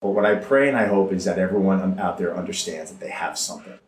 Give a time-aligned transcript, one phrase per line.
[0.00, 3.10] But what I pray and I hope is that everyone out there understands that they
[3.10, 3.78] have something.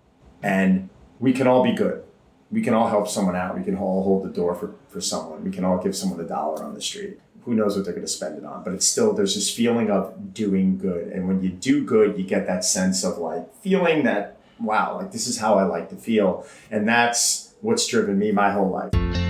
[0.43, 0.89] And
[1.21, 2.03] we can all be good.
[2.51, 3.57] We can all help someone out.
[3.57, 5.45] We can all hold the door for, for someone.
[5.45, 7.21] We can all give someone a dollar on the street.
[7.45, 8.65] Who knows what they're going to spend it on?
[8.65, 11.09] But it's still, there's this feeling of doing good.
[11.09, 15.13] And when you do good, you get that sense of like feeling that, wow, like
[15.13, 16.45] this is how I like to feel.
[16.73, 19.30] And that's what's driven me my whole life.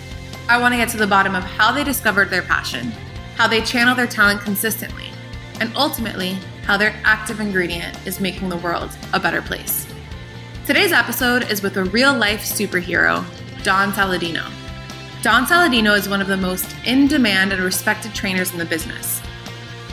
[0.51, 2.91] I want to get to the bottom of how they discovered their passion,
[3.37, 5.09] how they channel their talent consistently,
[5.61, 9.87] and ultimately, how their active ingredient is making the world a better place.
[10.65, 13.23] Today's episode is with a real life superhero,
[13.63, 14.51] Don Saladino.
[15.21, 19.21] Don Saladino is one of the most in demand and respected trainers in the business.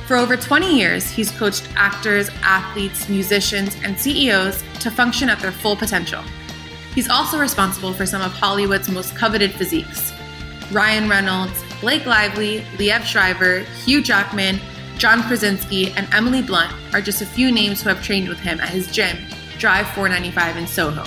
[0.09, 5.53] For over 20 years, he's coached actors, athletes, musicians, and CEOs to function at their
[5.53, 6.25] full potential.
[6.97, 10.13] He's also responsible for some of Hollywood's most coveted physiques.
[10.71, 14.61] Ryan Reynolds, Blake Lively, Liev Schreiber, Hugh Jackman,
[14.99, 18.61] John Krasinski, and Emily Blunt are just a few names who have trained with him
[18.61, 19.17] at his gym,
[19.59, 21.05] Drive 495 in Soho.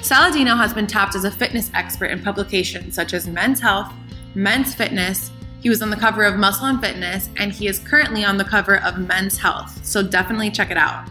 [0.00, 3.92] Saladino has been tapped as a fitness expert in publications such as Men's Health,
[4.34, 5.30] Men's Fitness.
[5.60, 8.44] He was on the cover of Muscle and Fitness, and he is currently on the
[8.44, 11.10] cover of Men's Health, so definitely check it out.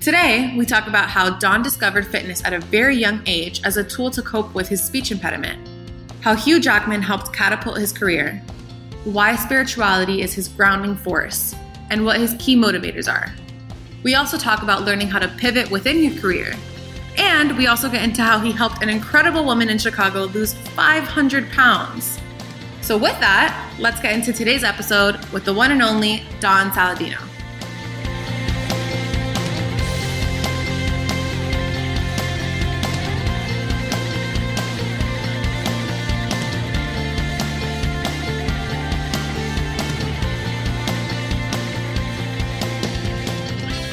[0.00, 3.84] Today, we talk about how Don discovered fitness at a very young age as a
[3.84, 5.70] tool to cope with his speech impediment
[6.24, 8.42] how Hugh Jackman helped catapult his career,
[9.04, 11.54] why spirituality is his grounding force,
[11.90, 13.30] and what his key motivators are.
[14.02, 16.54] We also talk about learning how to pivot within your career.
[17.18, 21.50] And we also get into how he helped an incredible woman in Chicago lose 500
[21.50, 22.18] pounds.
[22.80, 27.23] So, with that, let's get into today's episode with the one and only Don Saladino.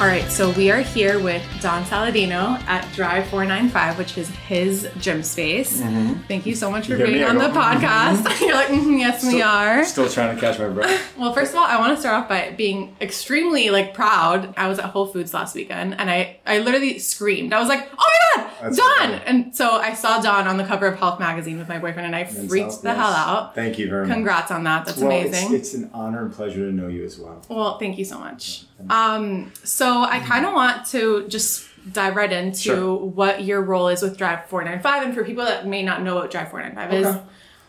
[0.02, 4.88] All right, so we are here with Don Saladino at Drive 495, which is his
[4.98, 5.80] gym space.
[5.80, 6.22] Mm-hmm.
[6.26, 8.40] Thank you so much for being on the podcast.
[8.40, 9.84] You're like, "Mhm, yes, we are.
[9.84, 11.10] Still trying to catch my breath.
[11.22, 14.52] Well, first of all, I want to start off by being extremely like proud.
[14.56, 17.52] I was at Whole Foods last weekend and I I literally screamed.
[17.52, 19.22] I was like, "Oh my god, That's Don!" okay.
[19.24, 22.16] And so I saw Don on the cover of Health magazine with my boyfriend and
[22.16, 22.96] I Men's freaked Health, the yes.
[22.96, 23.54] hell out.
[23.54, 24.16] Thank you very much.
[24.16, 24.84] Congrats on that.
[24.84, 25.54] That's well, amazing.
[25.54, 27.40] It's, it's an honor and pleasure to know you as well.
[27.48, 28.64] Well, thank you so much.
[28.90, 32.96] Um, so I kind of want to just dive right into Sure.
[32.96, 35.02] what your role is with Drive 495.
[35.04, 37.16] And for people that may not know what Drive 495 is,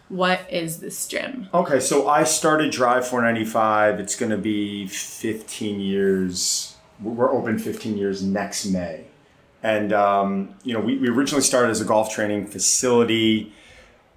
[0.09, 1.47] what is this gym?
[1.53, 3.99] Okay, so I started Drive 495.
[3.99, 6.75] It's going to be 15 years.
[7.01, 9.05] We're open 15 years next May.
[9.63, 13.53] And, um, you know, we, we originally started as a golf training facility,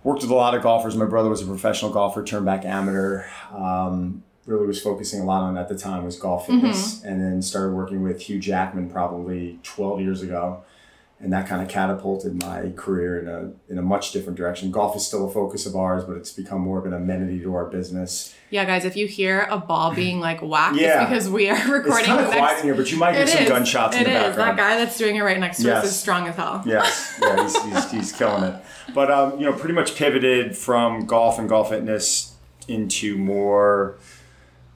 [0.03, 0.97] worked with a lot of golfers.
[0.97, 3.25] My brother was a professional golfer, turned back amateur.
[3.55, 7.03] Um, really was focusing a lot on at the time was golf fitness.
[7.05, 10.63] And then started working with Hugh Jackman probably 12 years ago.
[11.19, 14.71] And that kind of catapulted my career in a, in a much different direction.
[14.71, 17.55] Golf is still a focus of ours, but it's become more of an amenity to
[17.55, 18.35] our business.
[18.51, 21.01] Yeah, guys, if you hear a ball being like whacked, Yeah.
[21.01, 23.15] it's because we are recording It's kind of the quiet in here, but you might
[23.15, 23.49] hear It some is.
[23.49, 24.15] gunshots in the is.
[24.15, 24.39] background.
[24.39, 26.63] That guy that's doing it right next to us is strong as hell.
[26.67, 28.63] Yes, yeah, he's, he's, he's killing it.
[28.95, 32.35] But um, you know, pretty much pivoted from golf and golf fitness
[32.69, 33.97] into more,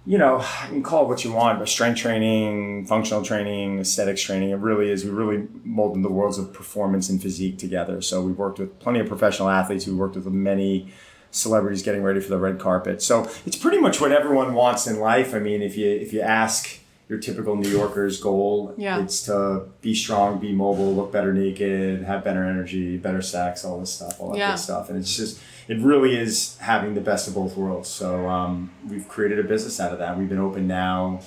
[0.06, 4.22] you know, you can call it what you want, but strength training, functional training, aesthetics
[4.22, 4.50] training.
[4.50, 5.04] It really is.
[5.04, 8.00] We really molded the worlds of performance and physique together.
[8.02, 9.86] So we've worked with plenty of professional athletes.
[9.86, 10.92] We've worked with many
[11.32, 13.00] celebrities getting ready for the red carpet.
[13.02, 15.32] So it's pretty much what everyone wants in life.
[15.34, 19.00] I mean, if you if you ask your typical New Yorker's goal, Yeah.
[19.02, 23.80] it's to be strong, be mobile, look better naked, have better energy, better sex, all
[23.80, 24.50] this stuff, all that Yeah.
[24.52, 24.90] good stuff.
[24.90, 27.88] And it's just it really is having the best of both worlds.
[27.88, 30.18] So um, we've created a business out of that.
[30.18, 31.20] We've been open now,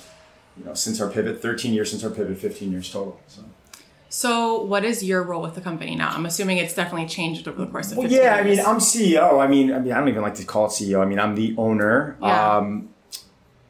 [0.58, 3.18] you know, since our pivot, 13 years since our pivot, 15 years total.
[3.26, 3.42] So.
[4.10, 6.10] So, what is your role with the company now?
[6.10, 8.76] I'm assuming it's definitely changed over the course of Well, 15 yeah, I mean, I'm
[8.78, 9.40] CEO.
[9.42, 11.00] I mean, I mean, I don't even like to call it CEO.
[11.02, 12.16] I mean, I'm the owner.
[12.22, 12.56] Yeah.
[12.58, 12.90] Um,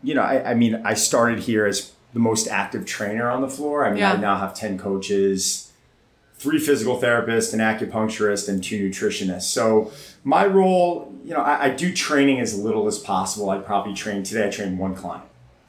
[0.02, 3.48] you know, I, I mean, I started here as the most active trainer on the
[3.48, 3.86] floor.
[3.86, 4.14] I mean, Yeah.
[4.14, 5.70] I now have 10 coaches.
[6.36, 9.44] three physical therapists, an acupuncturist, and two nutritionists.
[9.44, 9.92] So
[10.24, 13.50] my role, you know, I, I do training as little as possible.
[13.50, 14.46] I probably train today.
[14.46, 15.24] I train one client.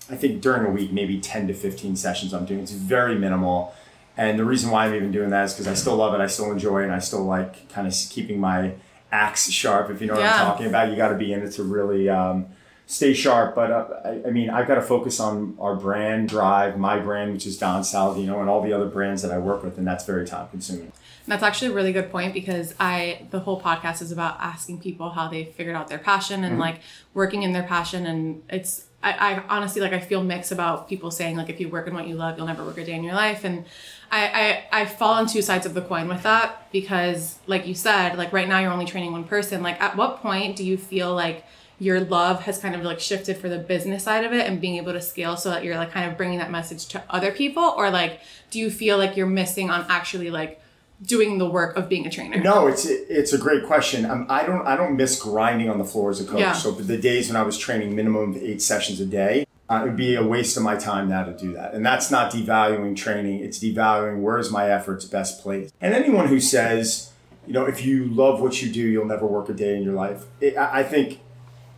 [0.10, 2.62] I think during a week, maybe 10 to 15 sessions I'm doing.
[2.62, 3.74] It's very minimal.
[4.18, 6.22] And the reason why I'm even doing that is because I still love it.
[6.22, 6.86] I still enjoy it.
[6.86, 8.76] And I still like kind of keeping my
[9.12, 10.40] axe sharp, if you know what Yeah.
[10.42, 10.90] I'm talking about.
[10.90, 12.46] You got to be in it to really um,
[12.86, 13.56] stay sharp.
[13.56, 17.34] But uh, I, I mean, I've got to focus on our brand drive, my brand,
[17.34, 19.78] which is Don Saladino, and all the other brands that I work with.
[19.78, 20.92] And that's very time consuming.
[21.28, 25.10] That's actually a really good point because I the whole podcast is about asking people
[25.10, 26.62] how they figured out their passion and mm-hmm.
[26.62, 26.82] like
[27.14, 28.06] working in their passion.
[28.06, 31.70] And it's I, I honestly like I feel mixed about people saying like if you
[31.70, 33.44] work in what you love you'll never work a day in your life.
[33.44, 33.66] And
[34.12, 37.74] I, I I fall on two sides of the coin with that because like you
[37.74, 39.64] said like right now you're only training one person.
[39.64, 41.44] Like at what point do you feel like
[41.80, 44.78] your love has kind of like shifted for the business side of it and being
[44.78, 47.64] able to scale so that you're like kind of bringing that message to other people?
[47.64, 48.20] Or like
[48.52, 50.62] do you feel like you're missing on actually like
[51.02, 52.38] doing the work of being a trainer.
[52.42, 54.06] No, it's it's a great question.
[54.06, 56.40] Um, I don't I don't miss grinding on the floor as a coach.
[56.40, 56.54] Yeah.
[56.54, 59.86] So the days when I was training minimum of eight sessions a day, uh, it
[59.86, 61.74] would be a waste of my time now to do that.
[61.74, 63.42] And that's not devaluing training.
[63.42, 65.74] It's devaluing where's my efforts best placed.
[65.82, 67.12] And anyone who says,
[67.46, 69.94] you know, if you love what you do, you'll never work a day in your
[69.94, 70.26] life.
[70.40, 71.20] It, I I think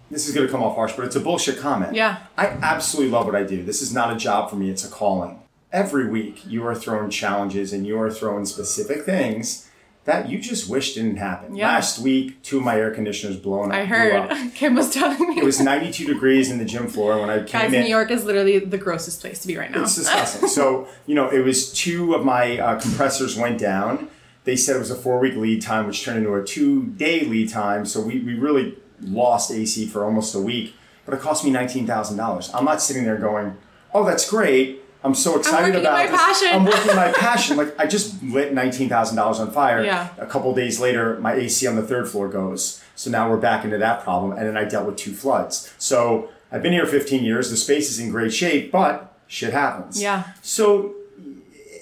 [0.10, 1.94] this is going to come off harsh, but it's a bullshit comment.
[1.94, 2.20] Yeah.
[2.38, 3.64] I absolutely love what I do.
[3.64, 5.42] This is not a job for me, it's a calling.
[5.72, 9.68] Every week, you are thrown challenges and you are thrown specific things
[10.08, 11.54] that you just wish didn't happen.
[11.54, 11.68] Yeah.
[11.68, 13.78] Last week, two of my air conditioners blown up.
[13.78, 15.38] I heard Kim was telling me.
[15.38, 17.82] It was 92 degrees in the gym floor when I came Guys, in.
[17.84, 19.84] New York is literally the grossest place to be right now.
[19.84, 20.48] It's disgusting.
[20.48, 24.08] so, you know, it was two of my uh, compressors went down.
[24.46, 27.26] They said it was a four week lead time, which turned into a two day
[27.26, 27.86] lead time.
[27.86, 30.74] So we, we really lost AC for almost a week,
[31.06, 32.56] but it cost me $19,000.
[32.56, 33.58] I'm not sitting there going,
[33.94, 34.82] oh, that's great.
[35.04, 36.20] I'm so excited working about my this.
[36.20, 37.58] passion." I'm working my passion.
[37.58, 39.84] Like I just lit nineteen thousand dollars on fire.
[39.84, 40.10] Yeah.
[40.18, 42.82] A couple days later, my AC on the third floor goes.
[42.96, 45.72] So now we're back into that problem, and then I dealt with two floods.
[45.78, 47.50] So I've been here 15 years.
[47.52, 50.02] The space is in great shape, but shit happens.
[50.02, 50.24] Yeah.
[50.42, 50.96] So,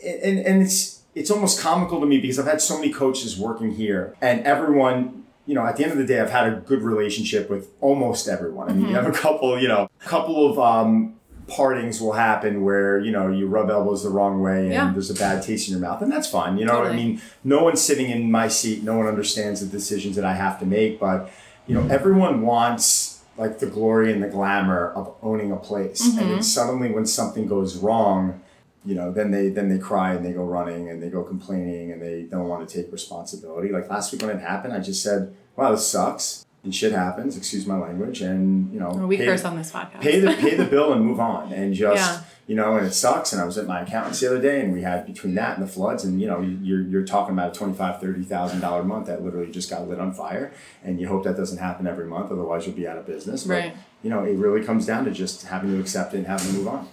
[0.04, 3.72] and and it's it's almost comical to me because I've had so many coaches working
[3.72, 5.24] here, and everyone.
[5.48, 8.28] You know, at the end of the day, I've had a good relationship with almost
[8.28, 8.68] everyone.
[8.68, 12.64] I mean, you have a couple, you know, a couple of um, partings will happen
[12.64, 14.92] where you know you rub elbows the wrong way and Yeah.
[14.92, 17.22] there's a bad taste in your mouth and that's fine you know what i mean
[17.44, 20.66] no one's sitting in my seat no one understands the decisions that i have to
[20.66, 21.30] make but
[21.68, 26.18] you know everyone wants like the glory and the glamour of owning a place and
[26.20, 26.30] Mm-hmm.
[26.30, 28.42] then suddenly when something goes wrong
[28.86, 31.92] you know then they then they cry and they go running and they go complaining
[31.92, 35.02] and they don't want to take responsibility like last week when it happened i just
[35.04, 39.26] said wow this sucks and shit happens excuse my language and you know we pay-
[39.26, 40.02] curse on this podcast.
[40.02, 42.22] pay the pay the bill and move on and just Yeah.
[42.48, 44.74] you know and it sucks and i was at my accountant's the other day and
[44.74, 47.58] we had between that and the floods and you know you're, you're talking about a
[47.58, 50.52] 25 30000 dollar month that literally just got lit on fire
[50.84, 53.54] and you hope that doesn't happen every month otherwise you'll be out of business but
[53.54, 53.74] Right.
[54.04, 56.54] you know it really comes down to just having to accept it and having to
[56.54, 56.88] move on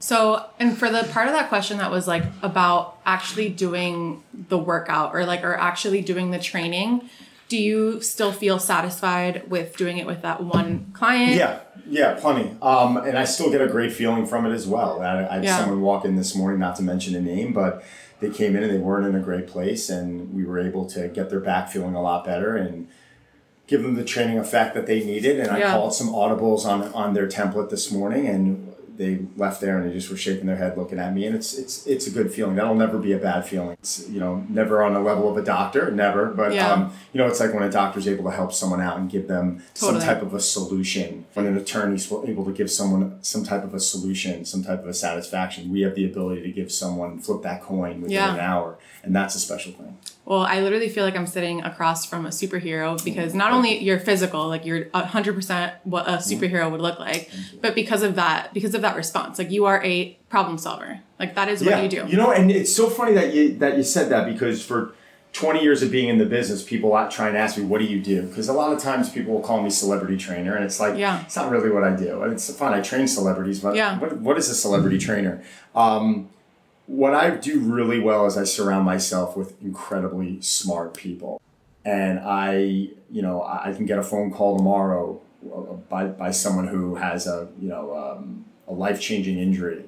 [0.00, 4.58] So, and for the part of that question that was like about actually doing the
[4.58, 7.08] workout or like, or actually doing the training,
[7.48, 11.34] do you still feel satisfied with doing it with that one client?
[11.34, 12.56] Yeah, yeah, plenty.
[12.62, 15.02] Um, and I still get a great feeling from it as well.
[15.02, 15.58] I, I had Yeah.
[15.58, 17.84] someone walk in this morning, not to mention a name, but
[18.20, 21.08] they came in and they weren't in a great place, and we were able to
[21.08, 22.88] get their back feeling a lot better and
[23.66, 25.40] give them the training effect that they needed.
[25.40, 25.72] And I Yeah.
[25.72, 29.92] called some audibles on on their template this morning, and they left there and they
[29.94, 31.26] just were shaking their head looking at me.
[31.26, 32.54] And it's it's it's a good feeling.
[32.54, 33.72] That'll never be a bad feeling.
[33.80, 36.26] It's you know never on the level of a doctor never.
[36.26, 36.72] But Yeah.
[36.72, 39.26] um, you know it's like when a doctor's able to help someone out and give
[39.28, 40.00] them Totally.
[40.00, 41.24] some type of a solution.
[41.34, 44.86] When an attorney's able to give someone some type of a solution some type of
[44.88, 48.34] a satisfaction we have the ability to give someone flip that coin within Yeah.
[48.34, 48.78] an hour.
[49.02, 49.98] And that's a special thing.
[50.24, 53.98] Well, I literally feel like I'm sitting across from a superhero because not only you're
[54.00, 58.74] physical, like you're 100% what a superhero would look like, but because of that, because
[58.74, 61.00] of that response, like you are a problem solver.
[61.18, 62.06] Like that is what you do.
[62.06, 64.94] You know, and it's so funny that you that you said that because for
[65.32, 68.00] 20 years of being in the business, people try and ask me, "What do you
[68.00, 70.96] do?" Because a lot of times people will call me celebrity trainer, and it's like,
[70.96, 71.22] Yeah.
[71.22, 72.22] it's not really what I do.
[72.22, 73.98] And it's fine, I train celebrities, but Yeah.
[73.98, 75.42] what, what is a celebrity trainer?
[75.74, 76.28] Um,
[76.86, 81.40] what I do really well is I surround myself with incredibly smart people,
[81.84, 85.20] and I, you know, I I can get a phone call tomorrow
[85.52, 89.84] uh, by by someone who has a you know um, a life changing injury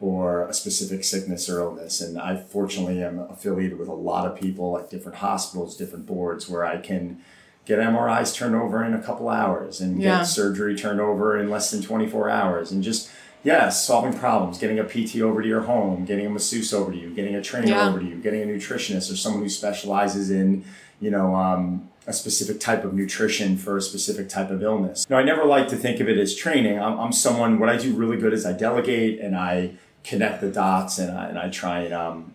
[0.00, 2.00] or a specific sickness or illness.
[2.00, 6.48] And I fortunately am affiliated with a lot of people at different hospitals, different boards
[6.48, 7.20] where I can
[7.66, 10.18] get MRIs turned over in a couple hours and Yeah.
[10.18, 13.10] get surgery turned over in less than 24 hours and just
[13.42, 16.98] Yes, solving problems, getting a PT over to your home, getting a masseuse over to
[16.98, 17.88] you, getting a trainer Yeah.
[17.88, 20.62] over to you, getting a nutritionist or someone who specializes in,
[21.00, 25.08] you know, um, a specific type of nutrition for a specific type of illness.
[25.08, 26.78] No, I never like to think of it as training.
[26.78, 30.50] I'm, I'm someone, what I do really good is I delegate and I connect the
[30.50, 32.34] dots and I, and I try and um,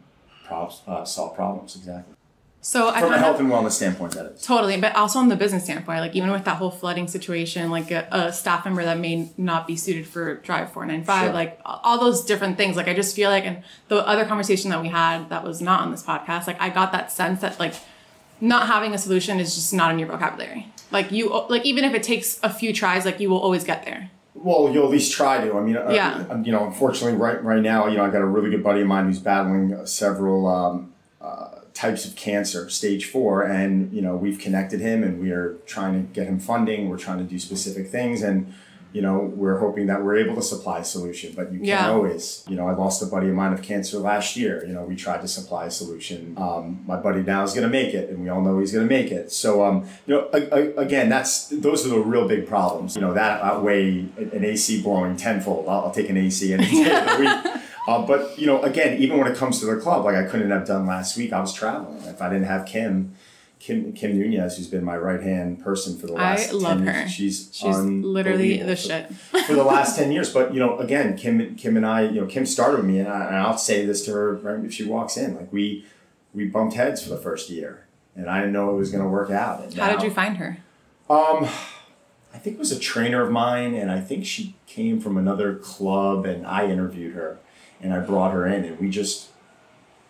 [0.49, 2.13] uh, solve problems, exactly.
[2.61, 4.41] So I From a health of and wellness standpoint, that is.
[4.41, 7.91] totally, but also on the business standpoint, like even with that whole flooding situation, like
[7.91, 11.33] a, a staff member that may not be suited for Drive Four Nine Five, Sure.
[11.33, 12.75] like all those different things.
[12.75, 15.81] Like I just feel like, and the other conversation that we had that was not
[15.81, 17.75] on this podcast, like I got that sense that like
[18.41, 20.67] not having a solution is just not in your vocabulary.
[20.91, 23.85] Like you, like even if it takes a few tries, like you will always get
[23.85, 24.09] there.
[24.33, 25.57] Well, you'll at least try to.
[25.57, 26.25] I mean, uh, Yeah.
[26.29, 28.81] uh, you know, unfortunately, right right now, you know, I've got a really good buddy
[28.81, 34.01] of mine who's battling uh, several um, uh, types of cancer, stage four, and you
[34.01, 36.89] know, we've connected him, and we are trying to get him funding.
[36.89, 38.53] We're trying to do specific things, and
[38.95, 41.33] you know, we're hoping that we're able to supply a solution.
[41.35, 41.89] But you can't Yeah.
[41.91, 42.45] always.
[42.47, 44.63] You know, I lost a buddy of mine of cancer last year.
[44.65, 46.33] You know, we tried to supply a solution.
[46.37, 48.87] Um, my buddy now is going to make it, and we all know he's going
[48.87, 49.33] to make it.
[49.33, 52.95] So, um, you know, a- a- again, that's those are the real big problems.
[52.95, 54.05] You know, that outweigh
[54.37, 55.67] an AC blowing tenfold.
[55.67, 57.63] I'll, I'll take an AC any day of the week.
[57.89, 60.49] Uh, but you know, again, even when it comes to the club, like I couldn't
[60.51, 61.33] have done last week.
[61.33, 62.01] I was traveling.
[62.05, 63.13] If I didn't have Kim,
[63.59, 66.49] Kim Kim Nunez, who's been my right hand person for the last.
[66.49, 66.99] I love 10 her.
[66.99, 69.13] years, she's She's literally the shit.
[69.47, 70.31] for the last 10 years.
[70.31, 73.07] But, you know, again, Kim, Kim and I, you know, Kim started with me and,
[73.07, 75.85] I, and I'll say this to her right if she walks in, like we,
[76.33, 77.85] we bumped heads for the first year
[78.15, 79.63] and I didn't know it was going to work out.
[79.63, 80.57] And How did you find her?
[81.09, 81.45] Um,
[82.33, 85.55] I think it was a trainer of mine and I think she came from another
[85.55, 87.39] club and I interviewed her
[87.81, 89.29] and I brought her in and we just,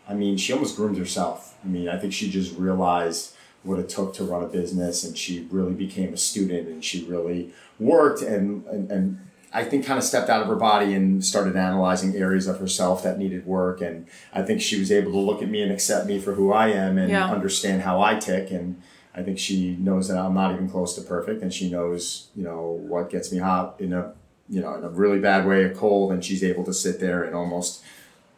[0.10, 1.56] I mean, she almost groomed herself.
[1.64, 3.35] I mean, I think she just realized
[3.66, 7.04] what it took to run a business and she really became a student and she
[7.06, 9.20] really worked and, and, and
[9.54, 13.04] I think kind of stepped out of her body and started analyzing areas of herself
[13.04, 13.80] that needed work.
[13.80, 16.52] And I think she was able to look at me and accept me for who
[16.52, 17.32] I am and Yeah.
[17.32, 18.52] understand how I tick.
[18.52, 18.82] And
[19.16, 22.44] I think she knows that I'm not even close to perfect and she knows, you
[22.44, 24.12] know, what gets me hot in a,
[24.50, 26.12] you know, in a really bad way, a cold.
[26.12, 27.82] And she's able to sit there and almost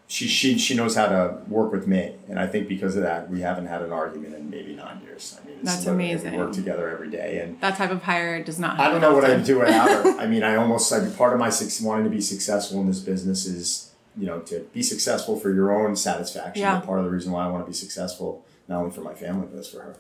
[0.10, 3.30] she she she knows how to work with me, and I think because of that,
[3.30, 5.38] we haven't had an argument in maybe nine years.
[5.42, 6.32] I mean, That's amazing.
[6.32, 8.80] We work together every day, and That type of hire does not.
[8.80, 9.26] I don't know what.
[9.26, 10.12] I'd do without her.
[10.20, 12.88] I mean, I almost I mean, part of my suc- wanting to be successful in
[12.88, 16.62] this business is you know to be successful for your own satisfaction.
[16.62, 16.80] Yeah.
[16.80, 19.48] Part of the reason why I want to be successful not only for my family
[19.52, 19.96] but it's for her.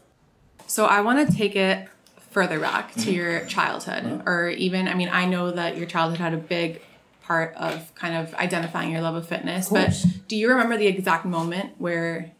[0.67, 1.87] So I want to take it
[2.31, 3.01] further back Mm-hmm.
[3.01, 6.81] to your childhood, or even, I mean, I know that your childhood had a big
[7.27, 9.93] part of kind of identifying your love of fitness, but
[10.29, 12.31] do you remember the exact moment where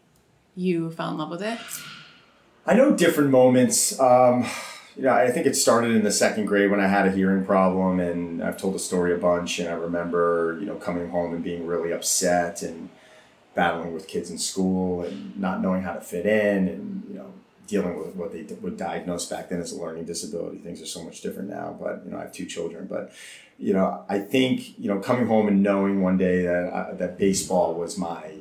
[0.56, 1.58] you fell in love with it?
[2.66, 4.00] I know different moments.
[4.00, 4.46] Um,
[4.96, 7.44] you know, I think it started in the second grade when I had a hearing
[7.44, 9.58] problem, and I've told the story a bunch.
[9.58, 12.88] And I remember, you know, coming home and being really upset and
[13.54, 17.32] battling with kids in school and not knowing how to fit in, and you know,
[17.68, 20.58] dealing with what they would diagnose back then as a learning disability.
[20.58, 21.76] Things are so much different now.
[21.80, 23.12] But you know, I have two children, but
[23.58, 27.18] you know, I think you know, coming home and knowing one day that uh, that
[27.18, 28.38] baseball was my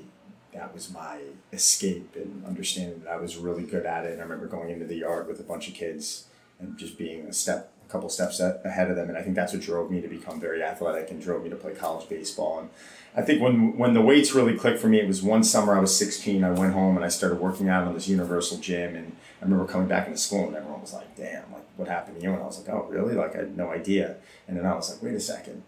[0.53, 1.19] that was my
[1.53, 4.13] escape and understanding that I was really good at it.
[4.13, 6.25] And I remember going into the yard with a bunch of kids
[6.59, 9.09] and just being a step, a couple steps ahead of them.
[9.09, 11.55] And I think that's what drove me to become very athletic and drove me to
[11.55, 12.59] play college baseball.
[12.59, 12.69] And
[13.15, 15.79] I think when when the weights really clicked for me, it was one summer I
[15.79, 16.43] was 16.
[16.43, 18.95] I went home and I started working out on this universal gym.
[18.95, 22.17] And I remember coming back into school and everyone was like, "Damn, like what happened
[22.17, 24.15] to you?" And I was like, "Oh, really?" Like I had no idea.
[24.47, 25.63] And then I was like, "Wait a second.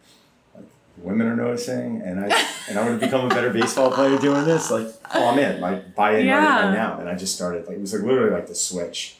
[0.55, 0.65] Like
[0.97, 2.25] women are noticing, and I
[2.67, 4.69] and I'm gonna become a better baseball player doing this.
[4.69, 5.61] Like, oh, I'm in.
[5.61, 6.65] Like, buy in right, Yeah.
[6.65, 6.99] right now.
[6.99, 7.65] And I just started.
[7.67, 9.15] Like, it was like literally like the switch,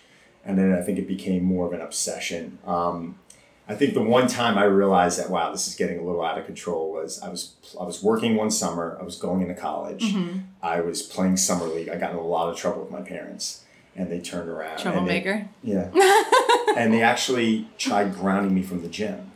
[0.49, 2.57] and then I think it became more of an obsession.
[2.65, 3.19] Um,
[3.67, 6.37] I think the one time I realized that wow, this is getting a little out
[6.39, 8.97] of control was I was I was working one summer.
[8.99, 10.03] I was going into college.
[10.03, 10.39] Mm-hmm.
[10.63, 11.87] I was playing summer league.
[11.89, 13.63] I got in a lot of trouble with my parents,
[13.95, 14.71] and they turned around.
[14.79, 15.49] and they- Troublemaker.
[15.63, 15.91] yeah.
[16.77, 19.31] and they actually tried grounding me from the gym.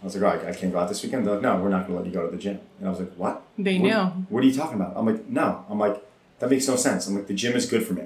[0.00, 1.26] I was like, oh, I, I can't go out this weekend.
[1.26, 2.58] They're like, no, we're not going to let you go to the gym.
[2.78, 3.42] And I was like, what?
[3.58, 4.24] They What- knew.
[4.30, 4.96] What are you talking about?
[4.96, 5.66] I'm like, no.
[5.68, 6.02] I'm like,
[6.38, 7.06] that makes no sense.
[7.06, 8.04] I'm like, the gym is good for me.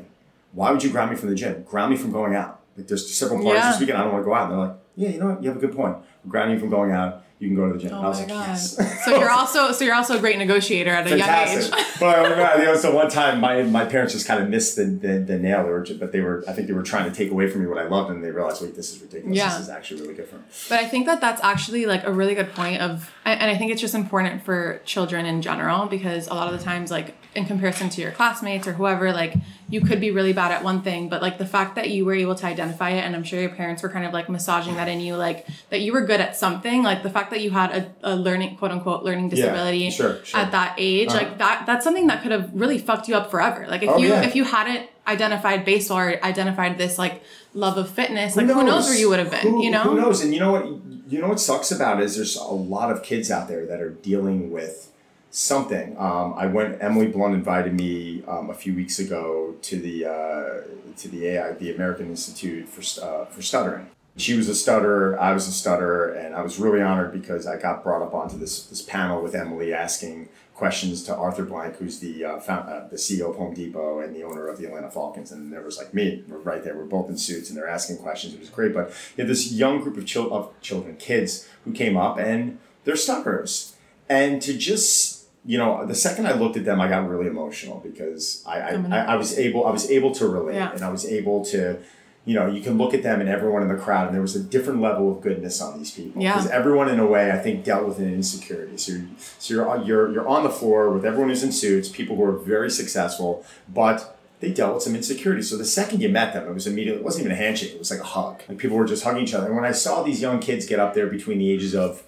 [0.54, 1.62] Why would you ground me from the gym?
[1.64, 2.60] Ground me from going out.
[2.76, 3.70] Like, there's several parties Yeah.
[3.72, 3.98] this weekend.
[3.98, 4.50] I don't want to go out.
[4.50, 5.42] And they're like, yeah, you know what?
[5.42, 5.96] You have a good point.
[6.24, 7.22] We're grounding you from going out.
[7.40, 7.92] You can go to the gym.
[7.92, 8.48] Oh and I was my like, god!
[8.48, 9.04] yes.
[9.04, 11.68] So you're also so you're also a great negotiator at a young age.
[12.00, 14.48] but oh I remember, you know, so one time my, my parents just kind of
[14.48, 15.64] missed the, the, the nail.
[15.64, 17.66] They were, but they were, I think they were trying to take away from me
[17.66, 19.36] what I loved, and they realized, wait, this is ridiculous.
[19.36, 19.48] Yeah.
[19.50, 20.42] This is actually really good for me.
[20.68, 23.72] But I think that that's actually like a really good point of, and I think
[23.72, 27.46] it's just important for children in general because a lot of the times, like in
[27.46, 29.34] comparison to your classmates or whoever, like
[29.68, 32.14] you could be really bad at one thing, but like the fact that you were
[32.14, 34.88] able to identify it, and I'm sure your parents were kind of like massaging that
[34.88, 37.70] in you, like that you were good at something, like the fact that you had
[38.02, 40.40] a, a learning, quote unquote, learning disability sure, sure.
[40.40, 41.18] at that age, Uh-huh.
[41.18, 43.66] like that, that's something that could have really fucked you up forever.
[43.68, 44.22] Like if Oh, you, yeah.
[44.22, 47.22] if you hadn't identified baseball or identified this like
[47.54, 49.82] love of fitness, like who knows where you would have been, Who- you know?
[49.82, 50.22] Who knows?
[50.22, 50.66] And you know what?
[51.06, 53.78] You know what sucks about it is there's a lot of kids out there that
[53.80, 54.90] are dealing with
[55.34, 55.96] something.
[55.98, 56.80] Um, I went.
[56.80, 61.52] Emily Blunt invited me um, a few weeks ago to the uh, to the AI,
[61.52, 63.88] the American Institute for uh, for Stuttering.
[64.16, 65.18] She was a stutterer.
[65.18, 68.38] I was a stutterer, and I was really honored because I got brought up onto
[68.38, 72.86] this this panel with Emily asking questions to Arthur Blank, who's the uh, found, uh,
[72.86, 75.76] the CEO of Home Depot and the owner of the Atlanta Falcons, and there was
[75.78, 76.76] like me, right there.
[76.76, 78.34] We're both in suits, and they're asking questions.
[78.34, 81.96] It was great, but you this young group of, chil- of children, kids, who came
[81.96, 83.74] up, and they're stutterers,
[84.08, 85.13] and to just
[85.44, 88.72] you know, the second I looked at them, I got really emotional because I I,
[88.72, 88.92] mm-hmm.
[88.92, 90.72] I, I was able I was able to relate, Yeah.
[90.72, 91.78] and I was able to.
[92.26, 94.34] You know, you can look at them and everyone in the crowd, and there was
[94.34, 96.22] a different level of goodness on these people.
[96.22, 96.32] Yeah.
[96.32, 98.78] Because everyone, in a way, I think, dealt with an insecurity.
[98.78, 99.06] So, you're,
[99.38, 102.24] so you're, on- you're, you're on the floor with everyone who's in suits, people who
[102.24, 105.42] are very successful, but they dealt with some insecurity.
[105.42, 107.78] So the second you met them, it was immediately, it wasn't even a handshake, it
[107.78, 108.40] was like a hug.
[108.48, 109.48] Like people were just hugging each other.
[109.48, 112.04] And when I saw these young kids get up there between the ages of,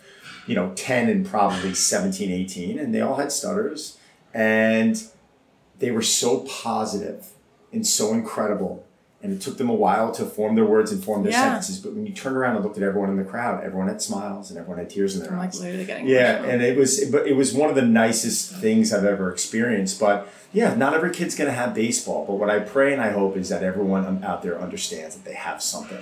[0.46, 3.98] you know, 10 and probably 17, 18, and they all had stutters,
[4.32, 5.02] and
[5.78, 7.26] they were so positive
[7.72, 8.84] and so incredible.
[9.22, 11.42] And it took them a while to form their words and form their Yeah.
[11.42, 11.78] sentences.
[11.78, 14.50] But when you turned around and looked at everyone in the crowd, everyone had smiles
[14.50, 15.60] and everyone had tears in their I'm like eyes.
[15.60, 19.04] literally getting Yeah, and it was, but it was one of the nicest things I've
[19.06, 19.98] ever experienced.
[19.98, 22.24] But yeah, not every kid's gonna have baseball.
[22.26, 25.34] But what I pray and I hope is that everyone out there understands that they
[25.34, 25.98] have something,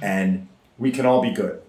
[0.00, 0.46] and
[0.78, 1.60] we can all be good.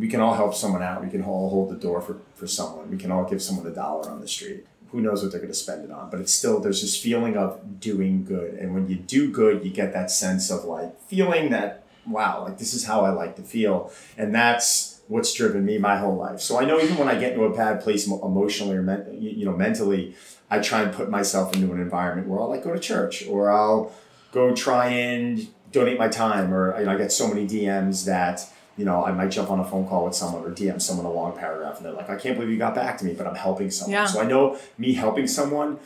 [0.00, 1.04] We can all help someone out.
[1.04, 2.90] We can all hold the door for for someone.
[2.90, 4.66] We can all give someone a dollar on the street.
[4.92, 6.10] Who knows what they're gonna spend it on?
[6.10, 9.70] But it's still there's this feeling of doing good, and when you do good, you
[9.70, 13.42] get that sense of like feeling that wow, like this is how I like to
[13.42, 16.40] feel, and that's what's driven me my whole life.
[16.40, 19.44] So I know even when I get into a bad place emotionally or men- you
[19.44, 20.14] know mentally,
[20.50, 23.50] I try and put myself into an environment where I'll like go to church or
[23.50, 23.92] I'll
[24.32, 28.48] go try and donate my time or you know, I get so many DMs that
[28.80, 31.12] you know I might jump on a phone call with someone or DM someone a
[31.20, 33.34] long paragraph and they're like I can't believe you got back to me but I'm
[33.48, 33.92] helping someone.
[33.92, 34.06] Yeah.
[34.06, 35.78] So I know me helping someone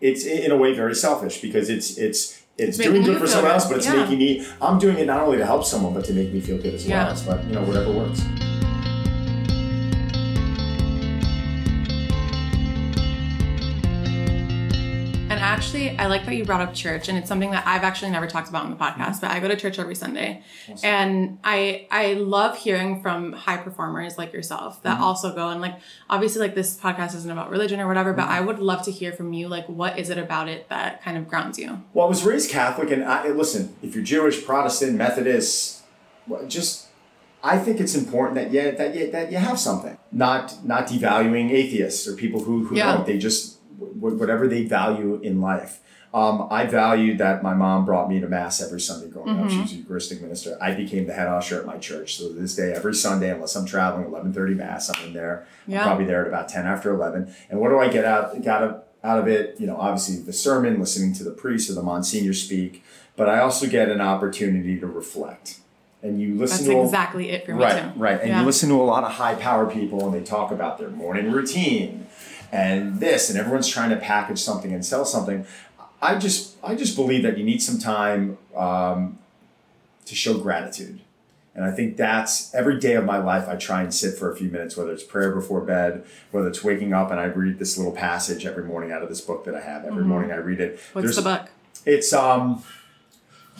[0.00, 2.22] it's in a way very selfish because it's it's
[2.58, 3.54] it's, doing good for someone good.
[3.54, 4.02] else, but it's Yeah.
[4.02, 4.30] making me.
[4.60, 6.86] I'm doing it not only to help someone, but to make me feel good as
[6.86, 7.16] well.
[7.16, 7.22] Yeah.
[7.26, 8.20] But you know, whatever works.
[15.92, 18.26] Actually, I like that you brought up church, and it's something that I've actually never
[18.26, 19.20] talked about on the podcast.
[19.20, 20.42] But I go to church every Sunday,
[20.82, 25.04] and I I love hearing from high performers like yourself that mm-hmm.
[25.04, 25.76] also go and like
[26.08, 28.32] obviously like this podcast isn't about religion or whatever, but mm-hmm.
[28.32, 31.16] I would love to hear from you like what is it about it that kind
[31.16, 31.82] of grounds you?
[31.94, 33.76] Well, I was raised Catholic, and I listen.
[33.82, 35.82] If you're Jewish, Protestant, Methodist,
[36.46, 36.88] just
[37.44, 39.98] I think it's important that you that you, that you have something.
[40.10, 42.94] Not not devaluing atheists or people who who Yeah.
[42.94, 43.06] don't.
[43.06, 43.51] They just
[44.10, 45.80] whatever they value in life.
[46.14, 49.48] Um, I valued that my mom brought me to mass every Sunday growing up.
[49.48, 50.58] She was a Eucharistic minister.
[50.60, 52.16] I became the head usher at my church.
[52.18, 55.46] So to this day, every Sunday, unless I'm traveling, eleven thirty mass, I'm in there.
[55.66, 55.80] Yeah.
[55.80, 57.34] I'm probably there at about ten after eleven.
[57.48, 59.56] And what do I get out got out of it?
[59.58, 62.84] You know, obviously the sermon, listening to the priest or the monsignor speak,
[63.16, 65.60] but I also get an opportunity to reflect.
[66.02, 67.98] And you listen That's to a- exactly it for me right, too.
[67.98, 68.20] right.
[68.20, 68.40] And Yeah.
[68.40, 71.30] you listen to a lot of high power people, and they talk about their morning
[71.32, 72.06] routine
[72.52, 75.46] and this, and everyone's trying to package something and sell something.
[76.02, 79.18] I just, I just believe that you need some time um,
[80.04, 81.00] to show gratitude.
[81.54, 84.36] And I think that's every day of my life, I try and sit for a
[84.36, 87.76] few minutes, whether it's prayer before bed, whether it's waking up and I read this
[87.76, 89.84] little passage every morning out of this book that I have.
[89.84, 90.78] Every morning I read it.
[90.78, 90.98] Mm-hmm.
[91.00, 91.48] What's the book?
[91.84, 92.62] It's um,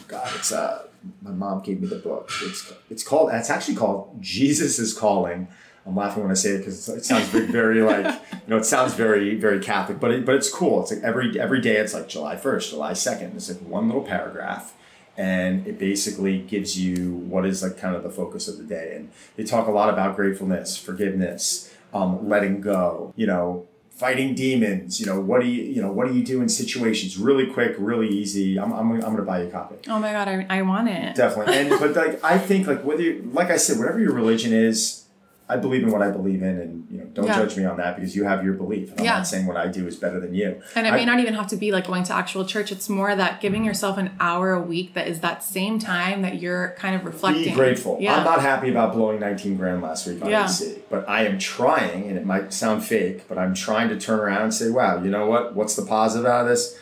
[0.08, 0.86] God, it's uh,
[1.20, 2.30] my mom gave me the book.
[2.42, 3.30] It's it's called.
[3.32, 5.48] It's actually called Jesus is Calling.
[5.84, 8.64] I'm laughing when I say it because it sounds very, very like you know it
[8.64, 10.82] sounds very very Catholic, but it, but it's cool.
[10.82, 13.34] It's like every every day it's like July 1st, July 2nd.
[13.34, 14.74] It's like one little paragraph,
[15.16, 18.94] and it basically gives you what is like kind of the focus of the day.
[18.94, 23.12] And they talk a lot about gratefulness, forgiveness, um, letting go.
[23.16, 25.00] You know, fighting demons.
[25.00, 27.18] You know, what do you you know what do you do in situations?
[27.18, 28.58] Really quick, really easy.
[28.58, 29.76] I'm I'm, I'm gonna buy you a copy.
[29.88, 31.14] Oh my god, I, I want it.
[31.14, 31.56] Definitely.
[31.56, 35.04] And but like I think like whether you, like I said, whatever your religion is,
[35.52, 37.36] I believe in what I believe in, and you know, don't Yeah.
[37.40, 38.90] judge me on that because you have your belief.
[38.92, 39.16] And I'm Yeah.
[39.18, 40.56] not saying what I do is better than you.
[40.74, 42.72] And it I- may not even have to be like going to actual church.
[42.72, 46.40] It's more that giving yourself an hour a week that is that same time that
[46.40, 47.44] you're kind of reflecting.
[47.44, 47.98] be grateful.
[48.00, 48.16] Yeah.
[48.16, 50.44] I'm not happy about blowing 19 grand last week on Yeah.
[50.44, 54.18] AC, but I am trying, and it might sound fake, but I'm trying to turn
[54.20, 55.54] around and say, wow, you know what?
[55.54, 56.76] What's the positive out of this?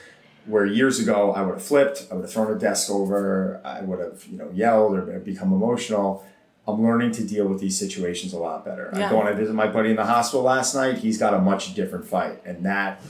[0.46, 3.82] Where years ago I would have flipped, I would have thrown a desk over, I
[3.82, 6.24] would have you know yelled or become emotional.
[6.68, 8.90] I'm learning to deal with these situations a lot better.
[8.94, 9.06] Yeah.
[9.06, 10.98] I go and I visit my buddy in the hospital last night.
[10.98, 13.00] He's got a much different fight, and that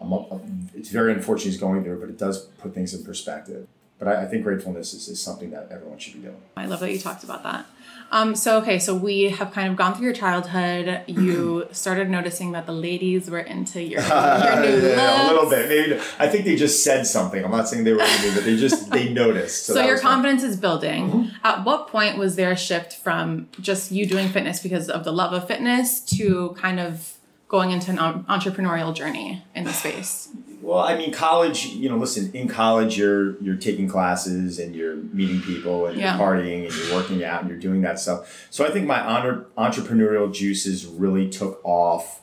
[0.00, 3.66] I'm, I'm- it's very unfortunate he's going through, but it does put things in perspective.
[3.98, 6.40] But I, I think gratefulness is, is something that everyone should be doing.
[6.56, 7.66] I love that you talked about that.
[8.10, 11.02] Um, so okay, so we have kind of gone through your childhood.
[11.06, 14.88] You started noticing that the ladies were into your, your new.
[14.88, 15.68] Yeah, a little bit.
[15.68, 17.44] Maybe I think they just said something.
[17.44, 19.66] I'm not saying they were into me, but they just they noticed.
[19.66, 20.12] So, that your was fun.
[20.12, 21.30] confidence is building.
[21.44, 25.12] At what point was there a shift from just you doing fitness because of the
[25.12, 27.14] love of fitness to kind of
[27.48, 30.28] going into an entrepreneurial journey in the space?
[30.60, 31.66] Well, I mean, college.
[31.66, 32.30] You know, listen.
[32.34, 36.16] In college, you're you're taking classes and you're meeting people and Yeah.
[36.18, 38.46] you're partying and you're working out and you're doing that stuff.
[38.50, 42.22] So I think my honor, entrepreneurial juices really took off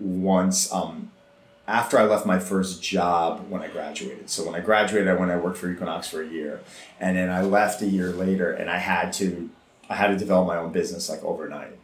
[0.00, 1.10] once um,
[1.68, 4.30] after I left my first job when I graduated.
[4.30, 6.60] So when I graduated, I went I worked for Equinox for a year,
[7.00, 9.50] and then I left a year later, and I had to
[9.90, 11.76] I had to develop my own business like overnight.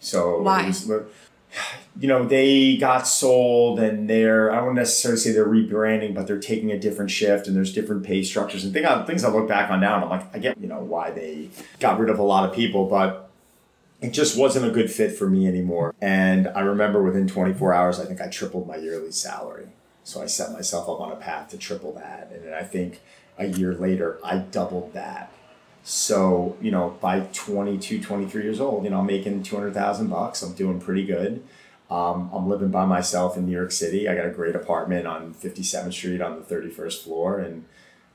[0.00, 0.66] So it Why?
[0.66, 0.90] was-
[1.98, 6.38] you know, they got sold and they're, I won't necessarily say they're rebranding, but they're
[6.38, 9.70] taking a different shift and there's different pay structures and thing, things I look back
[9.70, 12.22] on now and I'm like, I get, you know, why they got rid of a
[12.22, 13.30] lot of people, but
[14.00, 15.94] it just wasn't a good fit for me anymore.
[16.00, 19.66] And I remember within 24 hours, I think I tripled my yearly salary.
[20.04, 22.30] So I set myself up on a path to triple that.
[22.32, 23.00] And then I think
[23.38, 25.32] a year later, I doubled that.
[25.82, 30.42] So, you know, by 22, 23 years old, you know, I'm making 200,000 bucks.
[30.42, 31.42] I'm doing pretty good.
[31.90, 34.08] Um, I'm living by myself in New York City.
[34.08, 37.40] I got a great apartment on 57th Street on the 31st floor.
[37.40, 37.64] And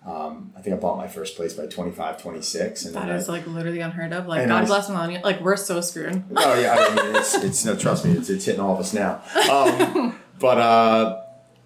[0.05, 2.85] um, I think I bought my first place by 25, 26.
[2.85, 4.27] And That then I- like literally unheard of.
[4.27, 5.21] Like God bless millennial.
[5.23, 6.23] Like we're so screwed.
[6.37, 8.93] Oh yeah, I mean it's it's no trust me, it's it's hitting all of us
[8.93, 9.21] now.
[9.51, 11.21] Um, but uh,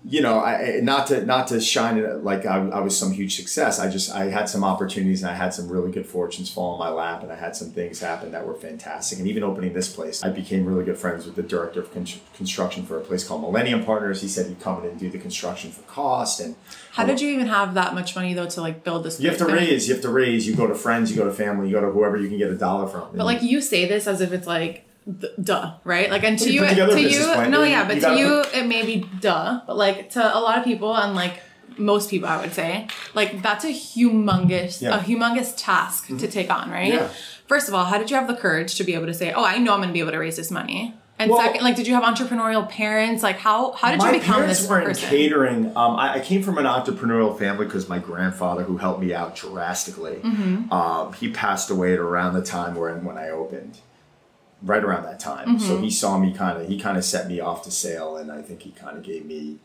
[0.05, 3.35] you know, I not to not to shine it like I, I was some huge
[3.35, 3.79] success.
[3.79, 6.79] I just I had some opportunities and I had some really good fortunes fall in
[6.79, 9.19] my lap, and I had some things happen that were fantastic.
[9.19, 12.07] And even opening this place, I became really good friends with the director of con-
[12.33, 14.21] construction for a place called Millennium Partners.
[14.21, 16.55] He said he'd come in and do the construction for cost and.
[16.93, 19.19] How did you even have that much money though to like build this?
[19.19, 19.45] You have to?
[19.45, 19.87] Raise.
[19.87, 20.47] You have to raise.
[20.47, 21.11] You go to friends.
[21.11, 21.67] You go to family.
[21.67, 23.09] You go to whoever you can get a dollar from.
[23.13, 24.85] But like you say this as if it's like
[25.41, 26.09] duh, right?
[26.09, 27.51] Like and to You you, put together a to you, plan.
[27.51, 30.63] no, yeah, but to you it may be duh, but like to a lot of
[30.63, 31.41] people and like
[31.77, 34.99] most people, I would say, like that's a humongous, Yeah.
[34.99, 36.93] a humongous task to take on, right?
[36.93, 37.09] Yeah.
[37.47, 39.43] First of all, how did you have the courage to be able to say, "Oh,
[39.43, 40.93] I know I'm going to be able to raise this money"?
[41.17, 43.23] And Well- second, like, did you have entrepreneurial parents?
[43.23, 44.69] Like, how how did you become this person?
[44.71, 45.65] My parents this were in catering.
[45.77, 49.35] Um, I, I came from an entrepreneurial family because my grandfather, who helped me out
[49.35, 50.71] drastically, Mm-hmm.
[50.71, 53.79] um, he passed away at around the time when when I opened,
[54.63, 55.47] right around that time.
[55.57, 55.65] Mm-hmm.
[55.67, 56.67] So he saw me kind of.
[56.67, 59.25] He kind of set me off to sail, and I think he kind of gave
[59.25, 59.57] me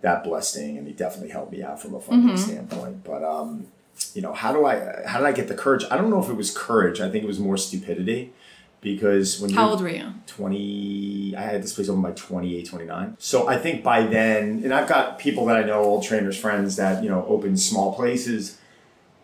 [0.00, 2.36] that blessing, and he definitely helped me out from a funding Mm-hmm.
[2.50, 3.04] standpoint.
[3.04, 3.66] But um,
[4.14, 5.02] you know, how do I?
[5.06, 5.84] How did I get the courage?
[5.90, 7.00] I don't know if it was courage.
[7.00, 8.32] I think it was more stupidity.
[8.80, 10.12] Because when How old were you?
[10.26, 14.74] 20 i had this place open by 28 29 so i think by then and
[14.74, 18.58] i've got people that i know old trainers friends that you know open small places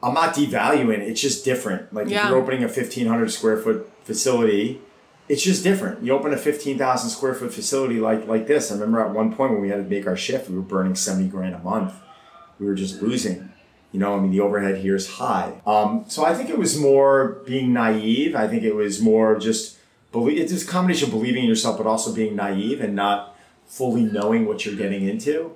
[0.03, 2.23] i'm not devaluing it's just different like Yeah.
[2.25, 4.81] if you're opening a 1500 square foot facility
[5.29, 9.01] it's just different you open a 15000 square foot facility like like this i remember
[9.01, 11.55] at one point when we had to make our shift we were burning 70 grand
[11.55, 11.95] a month
[12.59, 13.53] we were just losing
[13.93, 15.61] you know, I mean, the overhead here is high.
[15.67, 18.37] Um, so I think it was more being naive.
[18.37, 19.79] I think it was more just
[20.12, 20.38] believe.
[20.38, 23.35] It's a combination of believing in yourself, but also being naive and not
[23.67, 25.55] fully knowing what you're getting into.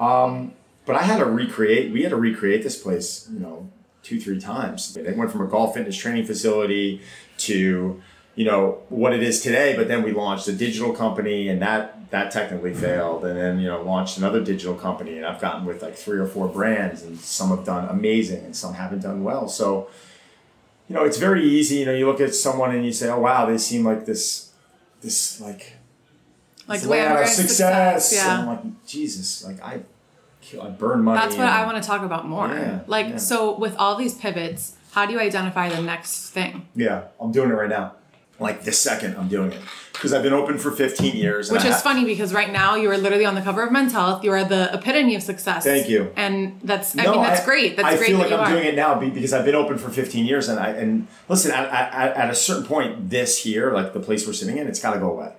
[0.00, 0.52] Um,
[0.86, 1.92] but I had to recreate.
[1.92, 3.28] We had to recreate this place.
[3.30, 3.70] You know,
[4.02, 4.94] two three times.
[4.94, 7.02] They went from a golf fitness training facility
[7.38, 8.02] to
[8.36, 12.08] you know what it is today but then we launched a digital company and that
[12.10, 12.80] that technically mm-hmm.
[12.80, 16.18] failed and then you know launched another digital company and i've gotten with like three
[16.18, 19.88] or four brands and some have done amazing and some haven't done well so
[20.88, 23.18] you know it's very easy you know you look at someone and you say oh
[23.18, 24.52] wow they seem like this
[25.00, 25.72] this like
[26.68, 28.40] Like this where of success, yeah.
[28.40, 29.80] and I'm like jesus like i
[30.62, 32.46] i burn money That's what and- I want to talk about more.
[32.46, 33.16] Yeah, like, yeah.
[33.16, 36.68] so with all these pivots, how do you identify the next thing?
[36.76, 37.94] yeah i'm doing it right now
[38.38, 39.60] like this second i'm doing it
[39.92, 42.90] because i've been open for 15 years Which I is funny because right now you
[42.90, 44.22] are literally on the cover of Men's Health.
[44.24, 45.64] You are the epitome of success.
[45.64, 46.12] Thank you.
[46.16, 47.76] And that's, I mean, that's great.
[47.76, 48.50] That's I great feel that like I'm are.
[48.54, 51.68] doing it now because I've been open for 15 years, and I and listen at,
[51.68, 54.94] at, at a certain point, this here, like the place we're sitting in, it's got
[54.94, 55.32] to go away.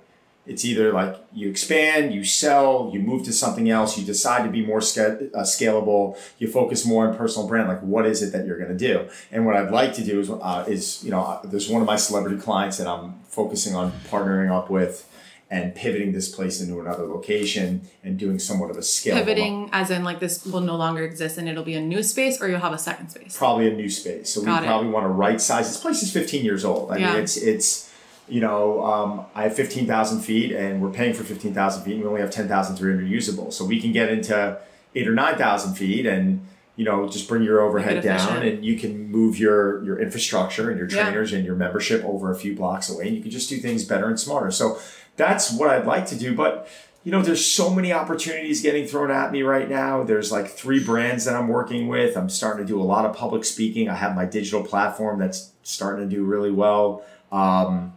[0.47, 4.49] It's either like you expand, you sell, you move to something else, you decide to
[4.49, 7.67] be more uh, scalable, you focus more on personal brand.
[7.67, 9.09] Like, what is it that you're going to do?
[9.31, 11.87] And what I'd like to do is, uh, is you know, uh, there's one of
[11.87, 15.07] my celebrity clients that I'm focusing on partnering up with,
[15.49, 19.15] and pivoting this place into another location and doing somewhat of a scale.
[19.15, 22.41] Pivoting as in like this will no longer exist and it'll be a new space
[22.41, 23.37] or you'll have a second space.
[23.37, 24.29] Probably a new space.
[24.33, 24.69] So Got we it.
[24.69, 25.69] probably want to right size.
[25.69, 26.91] This place is 15 years old.
[26.91, 27.13] I Yeah.
[27.13, 27.86] mean, it's it's
[28.27, 32.07] you know um, I have 15,000 feet and we're paying for 15,000 feet and we
[32.07, 33.51] only have 10,300 usable.
[33.51, 34.59] So we can get into
[34.95, 39.09] eight or 9,000 feet and you know just bring your overhead down and you can
[39.09, 41.03] move your your infrastructure and your Yeah.
[41.05, 43.83] trainers and your membership over a few blocks away and you can just do things
[43.83, 44.51] better and smarter.
[44.51, 44.79] So
[45.15, 46.67] that's what I'd like to do, but
[47.03, 50.03] you know, there's so many opportunities getting thrown at me right now.
[50.03, 52.17] There's like three brands that I'm working with.
[52.17, 53.87] I'm starting to do a lot of public speaking.
[53.87, 57.05] I have my digital platform that's starting to do really well.
[57.31, 57.93] Um,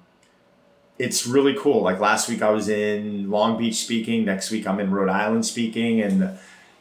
[1.01, 1.83] it's really cool.
[1.83, 4.25] Like last week, I was in Long Beach speaking.
[4.25, 6.39] Next week, I'm in Rhode Island speaking, and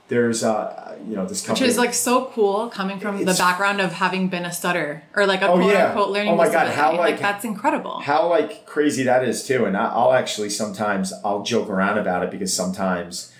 [0.10, 3.80] there's uh, you know this company Which is like so cool coming from the background
[3.80, 5.88] of having been a stutter or like a Oh, quote yeah.
[5.90, 8.00] unquote learning Oh my God, how, like, like- that's incredible.
[8.00, 12.24] how like crazy that is too and I- i'll actually sometimes i'll joke around about
[12.24, 13.32] it because sometimes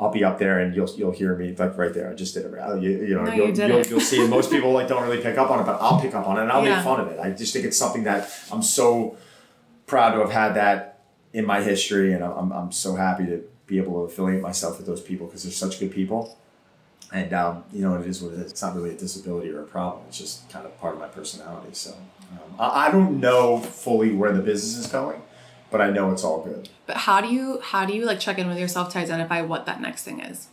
[0.00, 2.44] i'll be up there and you'll you'll hear me like right there i just did
[2.46, 5.04] it you, you know No, you you'll, did you'll, you'll see most people like don't
[5.04, 6.74] really pick up on it but i'll pick up on it and i'll Yeah.
[6.76, 9.16] make fun of it i just think it's something that i'm so
[9.86, 11.00] proud to have had that
[11.32, 14.86] in my history and i'm, I'm so happy to be able to affiliate myself with
[14.86, 16.38] those people because they're such good people
[17.12, 18.52] and um, you know it is what it is.
[18.52, 20.04] It's not really a disability or a problem.
[20.08, 21.72] It's just kind of part of my personality.
[21.72, 21.92] So
[22.32, 25.22] um, I, I don't know fully where the business is going,
[25.70, 26.68] but I know it's all good.
[26.86, 29.66] but how do you how do you like check in with yourself to identify what
[29.66, 30.48] that next thing is?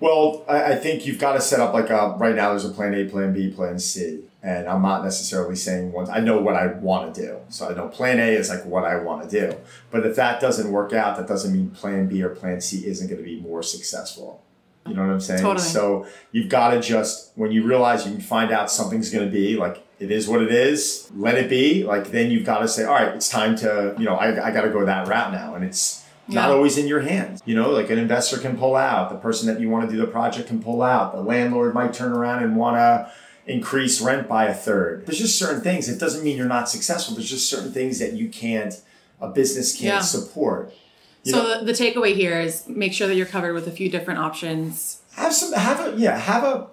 [0.00, 2.50] Well, I, I think you've got to set up like a, right now.
[2.50, 6.10] There's a plan A, plan B, plan C, and I'm not necessarily saying one.
[6.10, 8.84] I know what I want to do, so I know plan A is like what
[8.84, 9.56] I want to do.
[9.90, 13.08] But if that doesn't work out, that doesn't mean plan B or plan C isn't
[13.08, 14.42] going to be more successful.
[14.86, 15.40] You know what I'm saying?
[15.40, 15.64] Totally.
[15.64, 19.32] So you've got to just when you realize you can find out something's going to
[19.32, 21.84] be like it is what it is, let it be.
[21.84, 24.50] Like then you've got to say, all right, it's time to you know I, I
[24.50, 27.42] got to go that route now, and it's not always in your hands.
[27.44, 30.00] You know, like an investor can pull out, the person that you want to do
[30.00, 33.10] the project can pull out, the landlord might turn around and want to
[33.46, 35.04] increase rent by a third.
[35.06, 35.88] There's just certain things.
[35.88, 37.14] It doesn't mean you're not successful.
[37.14, 38.80] There's just certain things that you can't,
[39.20, 40.00] a business can't Yeah.
[40.00, 40.72] support.
[41.24, 43.70] You so know, the, the takeaway here is make sure that you're covered with a
[43.70, 45.00] few different options.
[45.16, 46.68] have some, have a, yeah, have a,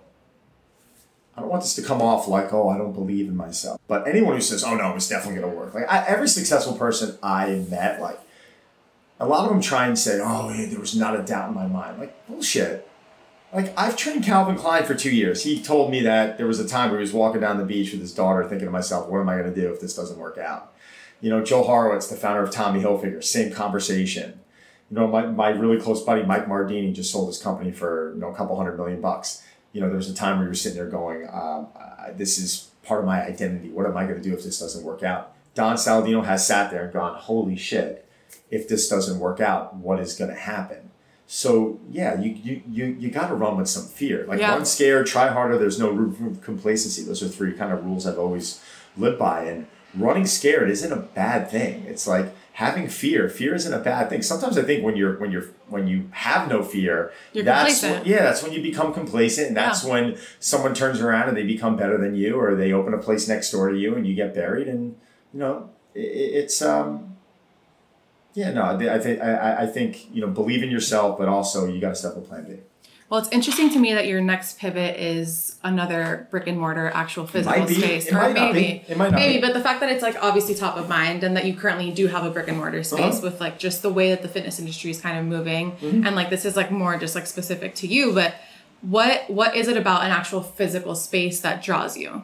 [1.35, 3.79] I don't want this to come off like, oh, I don't believe in myself.
[3.87, 5.73] But anyone who says, oh no, it's definitely going to work.
[5.73, 8.19] Like I, every successful person I met, like
[9.21, 11.55] a lot of them try and say, oh, yeah, there was not a doubt in
[11.55, 11.99] my mind.
[11.99, 12.89] Like bullshit.
[13.53, 15.43] Like I've trained Calvin Klein for two years.
[15.43, 17.91] He told me that there was a time where he was walking down the beach
[17.91, 20.17] with his daughter, thinking to myself, what am I going to do if this doesn't
[20.17, 20.73] work out?
[21.21, 24.39] You know, Joel Horowitz, the founder of Tommy Hilfiger, same conversation.
[24.89, 28.19] You know, my, my really close buddy Mike Mardini just sold his company for you
[28.19, 29.43] know a couple hundred million bucks.
[29.71, 32.39] You know, there was a time where you were sitting there going, um, uh, "This
[32.39, 33.69] is part of my identity.
[33.69, 36.71] What am I going to do if this doesn't work out?" Don Saladino has sat
[36.71, 38.05] there and gone, "Holy shit!
[38.51, 40.91] If this doesn't work out, what is going to happen?"
[41.25, 44.25] So yeah, you you you, you got to run with some fear.
[44.27, 44.51] Like Yeah.
[44.51, 45.57] run scared, try harder.
[45.57, 47.03] There's no room for complacency.
[47.03, 48.61] Those are three kind of rules I've always
[48.97, 49.45] lived by.
[49.45, 51.85] And running scared isn't a bad thing.
[51.87, 53.29] It's like having fear.
[53.29, 54.21] Fear isn't a bad thing.
[54.21, 58.03] Sometimes I think when you're when you're when you have no fear, You're that's when,
[58.03, 61.77] yeah, that's when you become complacent, and that's when someone turns around and they become
[61.77, 64.35] better than you, or they open a place next door to you, and you get
[64.35, 64.67] buried.
[64.67, 64.97] And
[65.33, 66.01] you know, it,
[66.43, 67.10] it's um.
[68.33, 71.67] Yeah, no, I think I, I- I think you know believe in yourself, but also
[71.67, 72.57] you got to step up plan B.
[73.09, 77.27] Well, it's interesting to me that your next pivot is another brick and mortar actual
[77.27, 78.83] physical space, It or might not maybe, be.
[78.87, 79.33] It might not maybe.
[79.35, 79.41] be.
[79.45, 82.07] But the fact that it's like obviously top of mind, and that you currently do
[82.07, 83.19] have a brick and mortar space Uh-huh.
[83.21, 86.07] with like just the way that the fitness industry is kind of moving, Mm-hmm.
[86.07, 88.13] and like this is like more just like specific to you.
[88.13, 88.33] But
[88.79, 92.21] what what is it about an actual physical space that draws you?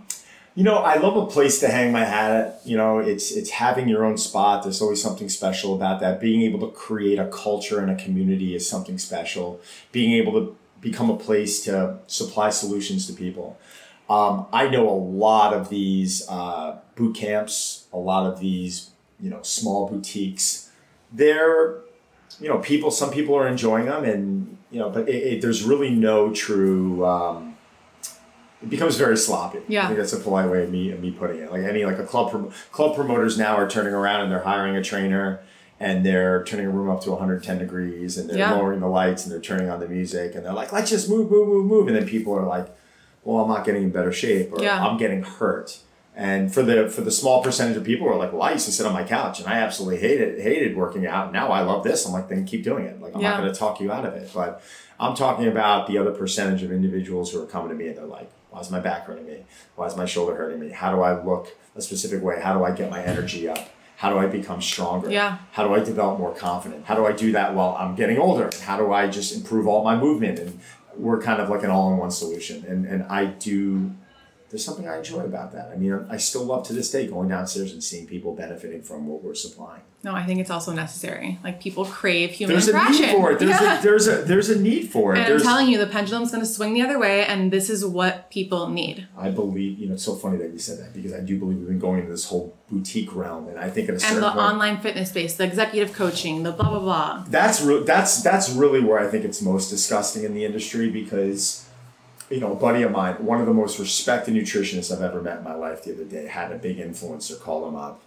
[0.58, 2.62] You know, I love a place to hang my hat at.
[2.66, 4.64] You know, it's it's having your own spot.
[4.64, 6.20] There's always something special about that.
[6.20, 9.62] Being able to create a culture and a community is something special.
[9.92, 13.60] Being able to become a place to supply solutions to people.
[14.10, 18.90] Um, I know a lot of these uh, boot camps, a lot of these,
[19.20, 20.72] you know, small boutiques.
[21.14, 21.82] They're,
[22.40, 22.90] you know, people.
[22.90, 27.06] Some people are enjoying them, and you know, but it, it, there's really no true.
[27.06, 27.47] Um,
[28.68, 29.60] it becomes very sloppy.
[29.68, 29.84] Yeah.
[29.84, 31.52] I think that's a polite way of me of me putting it.
[31.52, 34.76] Like any like a club prom- club promoters now are turning around and they're hiring
[34.76, 35.40] a trainer
[35.80, 38.52] and they're turning a room up to 110 degrees and they're Yeah.
[38.54, 41.32] lowering the lights and they're turning on the music and they're like, let's just move,
[41.32, 41.88] move, move, move.
[41.88, 42.68] And then people are like,
[43.24, 44.86] well, I'm not getting in better shape or Yeah.
[44.86, 45.80] I'm getting hurt.
[46.16, 48.66] And for the for the small percentage of people who are like, well, I used
[48.66, 51.32] to sit on my couch and I absolutely hated hated working out.
[51.32, 52.06] Now I love this.
[52.08, 53.00] I'm like, then keep doing it.
[53.00, 53.32] Like I'm Yeah.
[53.32, 54.32] not going to talk you out of it.
[54.34, 54.64] But
[55.00, 58.06] I'm talking about the other percentage of individuals who are coming to me and they're
[58.06, 59.46] like, why is my back hurting me?
[59.76, 60.70] Why is my shoulder hurting me?
[60.70, 62.42] How do I look a specific way?
[62.42, 63.60] How do I get my energy up?
[63.98, 65.12] How do I become stronger?
[65.12, 65.38] Yeah.
[65.52, 66.88] How do I develop more confidence?
[66.88, 68.50] How do I do that while I'm getting older?
[68.64, 70.40] How do I just improve all my movement?
[70.40, 70.60] And
[70.96, 72.66] we're kind of like an all-in-one solution.
[72.66, 73.92] And and I do
[74.50, 75.72] there's something I enjoy about that.
[75.74, 79.08] I mean, I still love to this day going downstairs and seeing people benefiting from
[79.08, 79.82] what we're supplying.
[80.04, 81.38] No, I think it's also necessary.
[81.44, 83.04] Like people crave human There's interaction.
[83.04, 83.40] a need for it.
[83.40, 83.80] There's Yeah.
[83.80, 85.20] a there's a there's a need for it.
[85.20, 87.70] and there's, I'm telling you, the pendulum's going to swing the other way, and this
[87.70, 89.08] is what people need.
[89.18, 91.58] I believe you know it's so funny that you said that because I do believe
[91.58, 94.22] we've been going into this whole boutique realm, and I think at a And certain
[94.22, 97.26] the point, online fitness space, the executive coaching, the blah blah blah.
[97.28, 101.67] that's re- that's that's really where I think it's most disgusting in the industry because
[102.30, 105.40] you know a buddy of mine, one of the most respected nutritionists I've ever met
[105.40, 108.02] in my life, the other day had a big influencer call him up.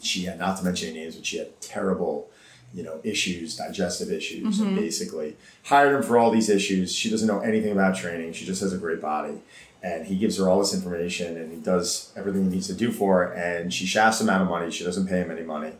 [0.00, 2.30] She had not to mention any names, but she had terrible,
[2.72, 4.80] you know, issues, digestive issues, and mm-hmm.
[4.80, 6.94] basically hired him for all these issues.
[6.94, 8.32] She doesn't know anything about training.
[8.32, 9.42] She just has a great body.
[9.82, 12.92] And he gives her all this information and he does everything he needs to do
[12.92, 13.32] for her.
[13.32, 14.70] And she shafts him out of money.
[14.70, 15.72] She doesn't pay him any money.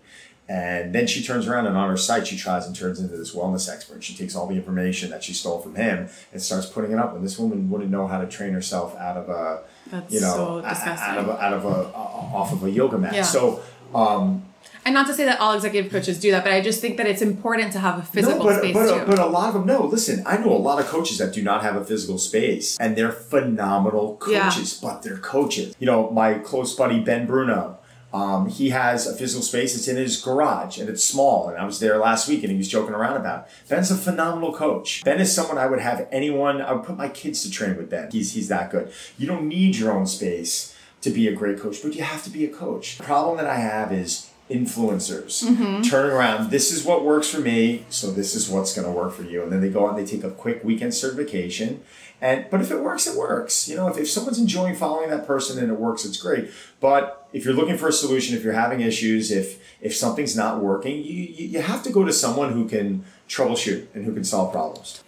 [0.51, 3.33] And then she turns around and on her site, she tries and turns into this
[3.37, 4.03] wellness expert.
[4.03, 7.15] She takes all the information that she stole from him and starts putting it up.
[7.15, 10.35] And this woman wouldn't know how to train herself out of a, That's you know,
[10.35, 13.15] so out of a, out of a, off of a yoga mat.
[13.15, 13.23] Yeah.
[13.23, 13.63] So,
[13.95, 14.43] um,
[14.85, 17.07] And not to say that all executive coaches do that, but I just think that
[17.07, 19.07] it's important to have a physical no, but, space but, too.
[19.07, 21.43] but a lot of them, no, listen, I know a lot of coaches that do
[21.43, 24.51] not have a physical space and they're phenomenal Yeah.
[24.51, 25.77] coaches, but they're coaches.
[25.79, 27.79] You know, my close buddy, Ben Bruno,
[28.13, 29.77] um, he has a physical space.
[29.77, 31.49] It's in his garage and it's small.
[31.49, 33.69] And I was there last week and he was joking around about it.
[33.69, 35.05] Ben's a phenomenal coach.
[35.05, 37.89] Ben is someone I would have anyone, I would put my kids to train with
[37.89, 38.11] Ben.
[38.11, 38.93] He's, he's that good.
[39.19, 42.31] You don't need your own space to be a great coach, but you have to
[42.31, 42.99] be a coach.
[42.99, 45.43] The problem that I have is influencers
[45.89, 46.51] turning around.
[46.51, 49.43] This is what works for me, so this is what's going to work for you.
[49.43, 51.83] And then they go out and they take a quick weekend certification.
[52.21, 53.69] And but if it works, it works.
[53.69, 56.51] You know, if, if someone's enjoying following that person and it works, it's great.
[56.81, 60.61] But if you're looking for a solution, if you're having issues, if if something's not
[60.61, 64.53] working, you you, have to go to someone who can troubleshoot and who can solve
[64.53, 65.03] problems.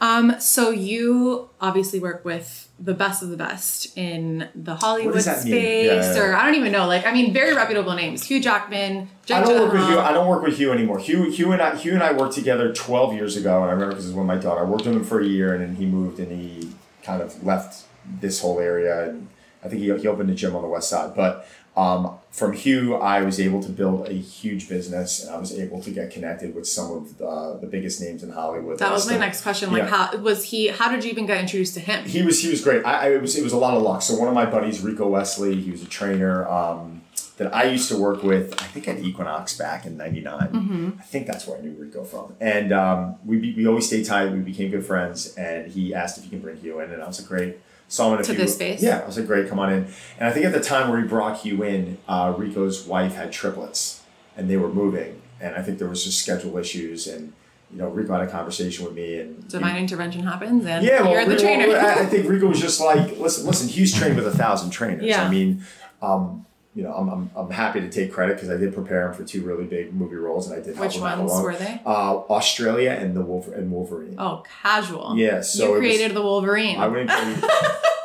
[0.00, 5.24] um, so you obviously work with the best of the best in the Hollywood does
[5.24, 5.52] that mean?
[5.52, 6.36] space, Yeah, yeah, or.
[6.36, 6.86] I don't even know.
[6.86, 9.88] Like, I mean, very reputable names: Hugh Jackman, Jake I don't work with.
[9.88, 9.98] Hugh.
[9.98, 10.98] I don't work with Hugh anymore.
[10.98, 13.94] Hugh, Hugh and I, Hugh and I worked together 12 years ago, and I remember
[13.94, 14.60] because it was when my daughter.
[14.60, 16.70] I worked with him for a year, and then he moved, and he
[17.02, 17.84] kind of left
[18.20, 19.28] this whole area, and
[19.64, 21.14] I think he, he opened a gym on the west side.
[21.14, 25.56] But um, from Hugh, I was able to build a huge business, and I was
[25.56, 28.78] able to get connected with some of the, the biggest names in Hollywood.
[28.78, 29.70] That was my next question.
[29.72, 29.88] Like, Yeah.
[29.88, 30.68] how was he?
[30.68, 32.04] How did you even get introduced to him?
[32.04, 32.84] he was he was great.
[32.84, 34.02] I, I it was it was a lot of luck.
[34.02, 37.02] So one of my buddies, Rico Wesley, he was a trainer um,
[37.36, 38.54] that I used to work with.
[38.60, 40.96] I think at Equinox back in '99.
[40.98, 42.34] I think that's where I knew Rico from.
[42.40, 44.32] And um, we be, we always stayed tight.
[44.32, 45.34] We became good friends.
[45.36, 47.58] And he asked if he can bring Hugh in, and I was like, great.
[47.88, 48.82] Him in a To this space?
[48.82, 49.84] Yeah, I was like, great, come on in.
[50.18, 53.32] And I think at the time where he brought Hugh in, uh, Rico's wife had
[53.32, 54.02] triplets,
[54.36, 55.20] and they were moving.
[55.40, 57.32] And I think there was just schedule issues and.
[57.70, 61.02] You know, Rico had a conversation with me, and he- Divine intervention happens, and yeah,
[61.02, 61.76] well, you're the Rico- trainer.
[61.78, 63.68] I think Rico was just like, listen, listen.
[63.68, 65.04] Hugh's trained with a thousand trainers.
[65.04, 65.22] Yeah.
[65.22, 65.62] I mean,
[66.00, 69.14] um, you know, I'm, I'm, I'm happy to take credit because I did prepare him
[69.14, 70.78] for two really big movie roles, and I did.
[70.78, 71.80] Which ones were they?
[71.84, 74.14] Uh, Australia and the Wolf and Wolverine.
[74.18, 75.16] oh, casual.
[75.16, 76.78] Yeah, so you was- created the Wolverine.
[76.78, 77.10] I wouldn't.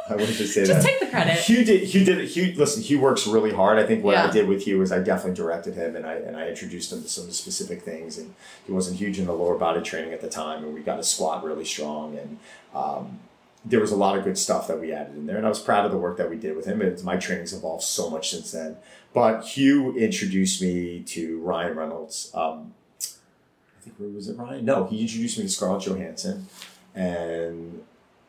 [0.10, 0.86] I wouldn't just say Just that.
[0.86, 1.36] take the credit.
[1.36, 1.84] Hugh did.
[1.88, 2.28] Hugh did.
[2.28, 2.84] Hugh, listen.
[2.84, 3.80] Hugh works really hard.
[3.80, 6.36] I think what I did with Hugh was I definitely directed him and I and
[6.36, 8.18] I introduced him to some specific things.
[8.18, 8.34] And
[8.66, 11.08] he wasn't huge in the lower body training at the time, and we got his
[11.08, 12.18] squat really strong.
[12.18, 12.38] And
[12.76, 13.20] um,
[13.66, 15.60] there was a lot of good stuff that we added in there, and I was
[15.60, 16.82] proud of the work that we did with him.
[16.82, 18.78] It's, my training's evolved so much since then.
[19.14, 22.32] But Hugh introduced me to Ryan Reynolds.
[22.34, 24.66] Um, I think where was it Ryan?
[24.66, 26.48] No, he introduced me to Scarlett Johansson,
[26.94, 27.84] and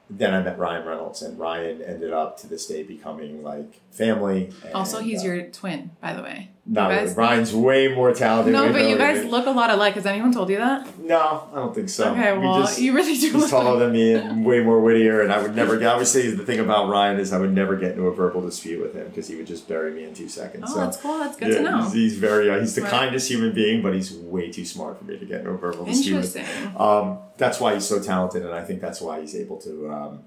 [0.09, 4.53] then I met Ryan Reynolds, and Ryan ended up to this day becoming like family.
[4.64, 6.51] And, also, he's uh, your twin, by the way.
[6.66, 7.07] Not you really.
[7.09, 8.53] guys- Ryan's way more talented.
[8.53, 9.94] No, but you guys than- look a lot alike.
[9.94, 10.98] Has anyone told you that?
[10.98, 12.11] No, I don't think so.
[12.12, 15.20] okay, We well, just- you really do He's taller than me and way more wittier,
[15.20, 15.92] and I would never get.
[15.92, 18.40] I would say the thing about Ryan is I would never get into a verbal
[18.40, 20.64] dispute with him because he would just bury me in two seconds.
[20.68, 21.18] Oh, so, that's cool.
[21.18, 21.83] That's good yeah, to know.
[21.85, 22.50] He's, he's very.
[22.50, 22.90] Uh, he's the Right.
[22.90, 25.85] kindest human being, but he's way too smart for me to get into a verbal
[25.85, 26.16] dispute.
[26.16, 26.37] with.
[26.37, 26.72] Interesting.
[26.79, 30.20] Um, that's why he's so talented, and I think that's why he's able to, um,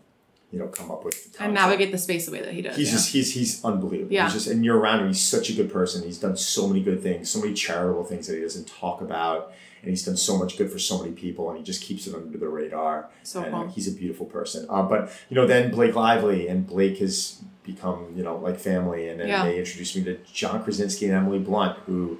[0.57, 2.75] you know, come up with And navigate the space the way that he does.
[2.75, 2.93] He's yeah.
[2.93, 4.11] just he's he's unbelievable.
[4.11, 4.23] Yeah.
[4.23, 5.07] He's just and you're around him.
[5.07, 6.03] He's such a good person.
[6.03, 9.53] He's done so many good things, so many charitable things that he doesn't talk about,
[9.81, 12.15] and he's done so much good for so many people, and he just keeps it
[12.15, 13.09] under the radar.
[13.21, 13.67] So and uh, cool.
[13.69, 14.65] he's a beautiful person.
[14.67, 19.09] Uh, but you know, then Blake Lively and Blake has become you know like family,
[19.09, 19.43] and then Yeah.
[19.43, 22.19] they introduced me to John Krasinski and Emily Blunt, who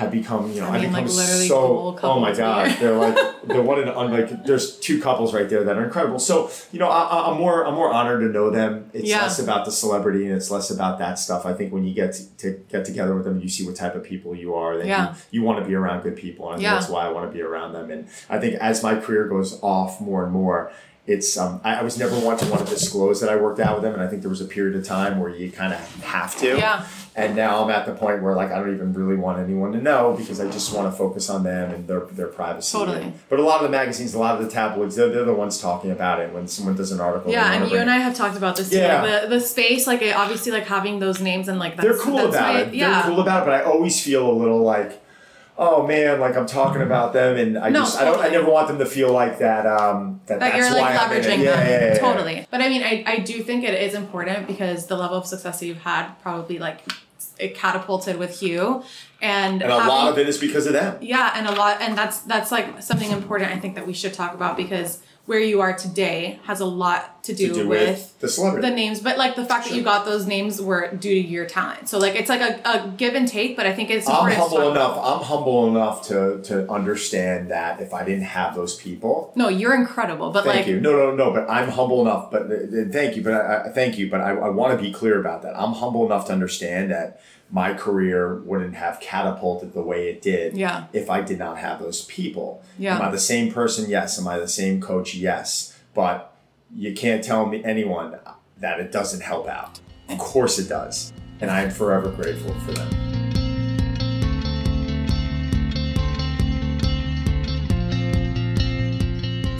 [0.00, 1.98] have become, you know, I mean, like, become literally so.
[2.02, 4.44] Oh my god, they're like they're one and like.
[4.44, 6.18] There's two couples right there that are incredible.
[6.18, 8.90] So you know, I, I'm more I'm more honored to know them.
[8.92, 9.22] It's Yeah.
[9.22, 11.46] less about the celebrity and it's less about that stuff.
[11.46, 13.94] I think when you get to, to get together with them, you see what type
[13.94, 14.76] of people you are.
[14.78, 15.14] That Yeah.
[15.30, 16.74] you, you want to be around good people, and I think Yeah.
[16.74, 17.90] that's why I want to be around them.
[17.90, 20.72] And I think as my career goes off more and more.
[21.06, 23.74] It's um, I, I was never one to want to disclose that I worked out
[23.76, 25.80] with them, and I think there was a period of time where you kind of
[26.04, 26.56] have to.
[26.58, 26.84] Yeah.
[27.16, 29.80] And now I'm at the point where like I don't even really want anyone to
[29.80, 32.76] know because I just want to focus on them and their their privacy.
[32.78, 33.12] Totally.
[33.28, 35.60] But a lot of the magazines, a lot of the tabloids, they're, they're the ones
[35.60, 37.32] talking about it when someone does an article.
[37.32, 38.76] Yeah, and you and I have talked about this too.
[38.78, 39.02] Yeah.
[39.02, 42.16] Like the the space, like obviously, like having those names and like that's, they're cool
[42.16, 42.74] that's about my- it.
[42.74, 44.99] Yeah, They're cool about it, but I always feel a little like,
[45.60, 48.50] oh man, like I'm talking about them, and I No, just I don't I never
[48.50, 49.66] want them to feel like that.
[49.66, 51.22] Um, that, that that's you're like why I'm in it.
[51.24, 51.98] leveraging them yeah, yeah, yeah.
[51.98, 52.46] totally.
[52.50, 55.60] But I mean, I I do think it is important because the level of success
[55.60, 56.80] that you've had probably like
[57.38, 58.82] it catapulted with Hugh,
[59.22, 60.98] and, And a having, lot of it is because of them.
[61.02, 63.50] yeah, and a lot, and that's that's like something important.
[63.52, 67.22] I think that we should talk about because where you are today has a lot
[67.22, 68.68] to do, To do with with the celebrity.
[68.68, 71.46] the names, but like the fact that you got those names were due to your
[71.46, 71.88] talent.
[71.88, 74.72] So like it's like a, a give and take, but I think it's I'm humble
[74.72, 74.98] enough.
[75.00, 79.76] I'm humble enough to to understand that if I didn't have those people, No, you're
[79.76, 80.80] incredible, but thank like you.
[80.80, 81.30] No, no, no.
[81.30, 82.32] But I'm humble enough.
[82.32, 83.22] But uh, uh, thank you.
[83.22, 84.10] But I, I thank you.
[84.10, 85.54] But I, I want to be clear about that.
[85.56, 87.20] I'm humble enough to understand that
[87.52, 90.84] my career wouldn't have catapulted the way it did Yeah.
[90.92, 92.62] if I did not have those people.
[92.78, 92.94] Yeah.
[92.96, 93.90] Am I the same person?
[93.90, 94.18] Yes.
[94.18, 95.14] Am I the same coach?
[95.14, 95.76] Yes.
[95.94, 96.32] But
[96.74, 98.16] you can't tell me anyone
[98.58, 99.80] that it doesn't help out.
[100.08, 101.12] Of course it does.
[101.40, 102.90] And I am forever grateful for them.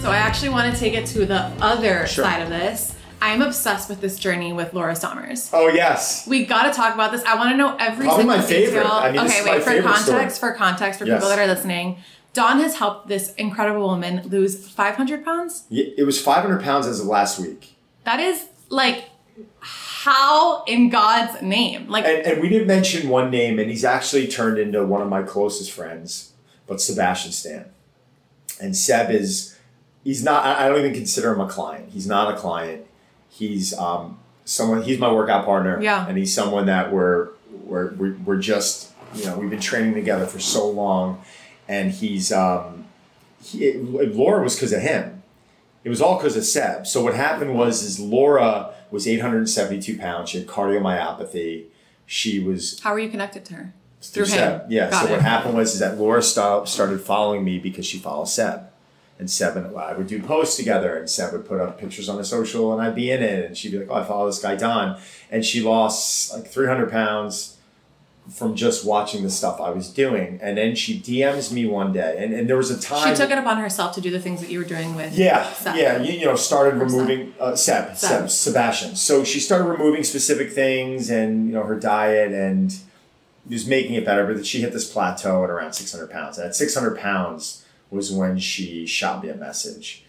[0.01, 2.23] So I actually want to take it to the other Sure.
[2.25, 2.95] side of this.
[3.21, 5.49] I'm obsessed with this journey with Laura Sommers.
[5.53, 6.27] Oh yes.
[6.27, 7.23] We got to talk about this.
[7.23, 8.81] I want to know every Probably single my favorite.
[8.81, 8.91] detail.
[8.91, 10.39] I mean, okay, wait for context.
[10.39, 11.97] For context, for people that are listening,
[12.33, 15.65] Dawn has helped this incredible woman lose 500 pounds.
[15.69, 17.75] Yeah, It was 500 pounds as of last week.
[18.05, 19.05] That is like
[19.59, 21.87] how in God's name?
[21.89, 25.09] Like And, and we didn't mention one name, and he's actually turned into one of
[25.09, 26.33] my closest friends,
[26.67, 27.65] but Sebastian Stan.
[28.59, 29.57] And Seb is,
[30.03, 31.89] he's not, I don't even consider him a client.
[31.91, 32.85] He's not a client.
[33.41, 35.81] He's um, someone, he's my workout partner.
[35.81, 36.07] Yeah.
[36.07, 37.29] And he's someone that we're,
[37.63, 41.23] we're, we're, we're just, you know, we've been training together for so long.
[41.67, 42.85] And he's, um,
[43.43, 45.23] he, Laura was because of him.
[45.83, 46.85] It was all because of Seb.
[46.85, 50.29] So what happened was, is Laura was 872 pounds.
[50.29, 51.65] She had cardiomyopathy.
[52.05, 53.73] She was how are you connected to her?
[54.03, 54.71] through Through Seb.
[54.71, 54.91] Yeah.
[54.91, 55.11] Got so it.
[55.13, 58.70] what happened was is that Laura sta- started following me because she follows Seb.
[59.21, 62.17] And Seb and I would do posts together, and Seb would put up pictures on
[62.17, 64.39] the social, and I'd be in it, and she'd be like, "Oh, I follow this
[64.39, 64.99] guy Don,"
[65.29, 67.57] and she lost like 300 pounds
[68.31, 70.39] from just watching the stuff I was doing.
[70.41, 73.29] And then she DMs me one day, and, and there was a time She took
[73.29, 75.75] it upon herself to do the things that you were doing with yeah, Seb.
[75.75, 76.01] yeah.
[76.01, 78.21] You, you know, started removing uh, Seb, Seb.
[78.21, 78.95] Seb, Sebastian.
[78.95, 82.75] So she started removing specific things and you know her diet and
[83.47, 84.25] was making it better.
[84.25, 86.39] But she hit this plateau at around 600 pounds.
[86.39, 90.03] And at 600 pounds was when she shot me a message.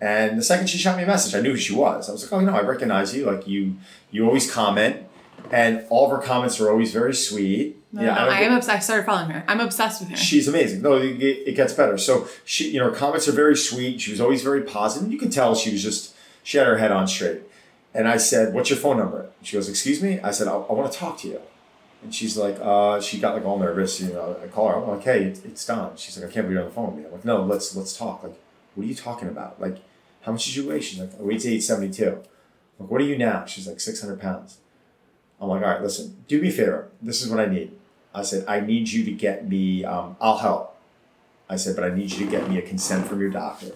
[0.00, 2.08] And the second she shot me a message, I knew who she was.
[2.08, 3.26] I was like, oh, you know, I recognize you.
[3.26, 3.76] Like you,
[4.10, 5.06] you always comment,
[5.50, 7.76] and all of her comments are always very sweet.
[7.92, 8.76] No, Yeah, no, I, I am obsessed.
[8.76, 9.44] I started following her.
[9.48, 10.16] I'm obsessed with her.
[10.16, 10.82] She's amazing.
[10.82, 11.96] No, it, it gets better.
[11.96, 14.00] So she, you know, her comments are very sweet.
[14.00, 15.10] She was always very positive.
[15.10, 17.42] You could tell she was just she had her head on straight.
[17.94, 20.72] And I said, "What's your phone number?" She goes, "Excuse me." I said, "I, I
[20.74, 21.40] want to talk to you."
[22.06, 24.00] And she's like, uh, she got like all nervous.
[24.00, 24.76] You know, I call her.
[24.76, 26.98] I'm like, "Hey, it's, Don." She's like, "I can't believe you're on the phone with
[26.98, 28.38] me." I'm like, "No, let's let's talk." Like,
[28.76, 29.60] what are you talking about?
[29.60, 29.78] Like,
[30.22, 30.80] how much did you weigh?
[30.80, 32.22] She's like, "I weighed eight seventy two.
[32.78, 33.44] Like, what are you now?
[33.44, 34.58] She's like, six hundred pounds.
[35.40, 36.88] I'm like, all right, listen, do me a favor.
[37.02, 37.72] This is what I need.
[38.14, 40.78] I said, I need you to get me, um, I'll help.
[41.48, 43.72] I said, but I need you to get me a consent from your doctor.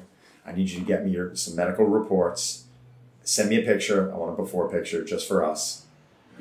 [0.47, 2.65] I need you to get me your, some medical reports.
[3.23, 4.11] Send me a picture.
[4.13, 5.85] I want a before picture just for us.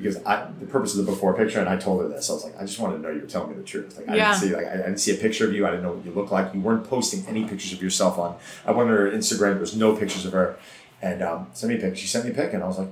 [0.02, 2.44] Because I, the purpose of the before picture, and I told her this, I was
[2.44, 3.96] like, I just wanted to know you were telling me the truth.
[3.98, 4.30] Like, I Yeah.
[4.32, 5.66] didn't see, like, I, didn't see a picture of you.
[5.66, 6.54] I didn't know what you looked like.
[6.54, 8.36] You weren't posting any pictures of yourself on.
[8.66, 9.52] I went on her Instagram.
[9.52, 10.56] There was no pictures of her.
[11.02, 11.96] And um, send me a pic.
[11.96, 12.88] She sent me a pic, and I was like,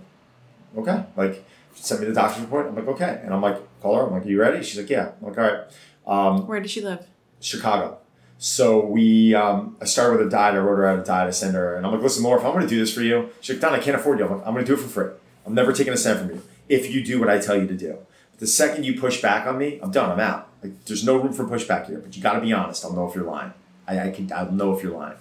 [0.76, 1.04] okay.
[1.16, 1.44] Like,
[1.74, 2.66] send me the doctor's report.
[2.66, 3.20] I'm like, okay.
[3.24, 4.06] And I'm like, call her.
[4.06, 4.62] I'm like, are you ready?
[4.64, 5.12] She's like, yeah.
[5.20, 5.60] I'm like, all right.
[6.06, 7.06] Um, Where does she live?
[7.40, 7.98] Chicago.
[8.38, 10.54] So we, um, I started with a diet.
[10.54, 11.26] I wrote her out a diet.
[11.28, 13.02] I sent her, and I'm like, listen, Laura, if I'm going to do this for
[13.02, 14.26] you, she's like, Don, I can't afford you.
[14.26, 15.12] I'm like, I'm going to do it for free.
[15.44, 17.76] I'm never taking a cent from you if you do what I tell you to
[17.76, 17.98] do.
[18.38, 20.12] The second you push back on me, I'm done.
[20.12, 20.48] I'm out.
[20.62, 21.98] Like, there's no room for pushback here.
[21.98, 22.84] But you got to be honest.
[22.84, 23.52] I'll know if you're lying.
[23.86, 24.32] I, I can.
[24.32, 25.16] I'll know if you're lying.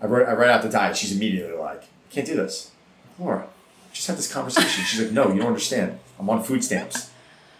[0.00, 0.96] I wrote, I write out the diet.
[0.96, 2.70] She's immediately like, can't do this.
[3.18, 3.46] Laura,
[3.92, 4.84] just had this conversation.
[4.84, 5.98] She's like, no, you don't understand.
[6.18, 7.10] I'm on food stamps.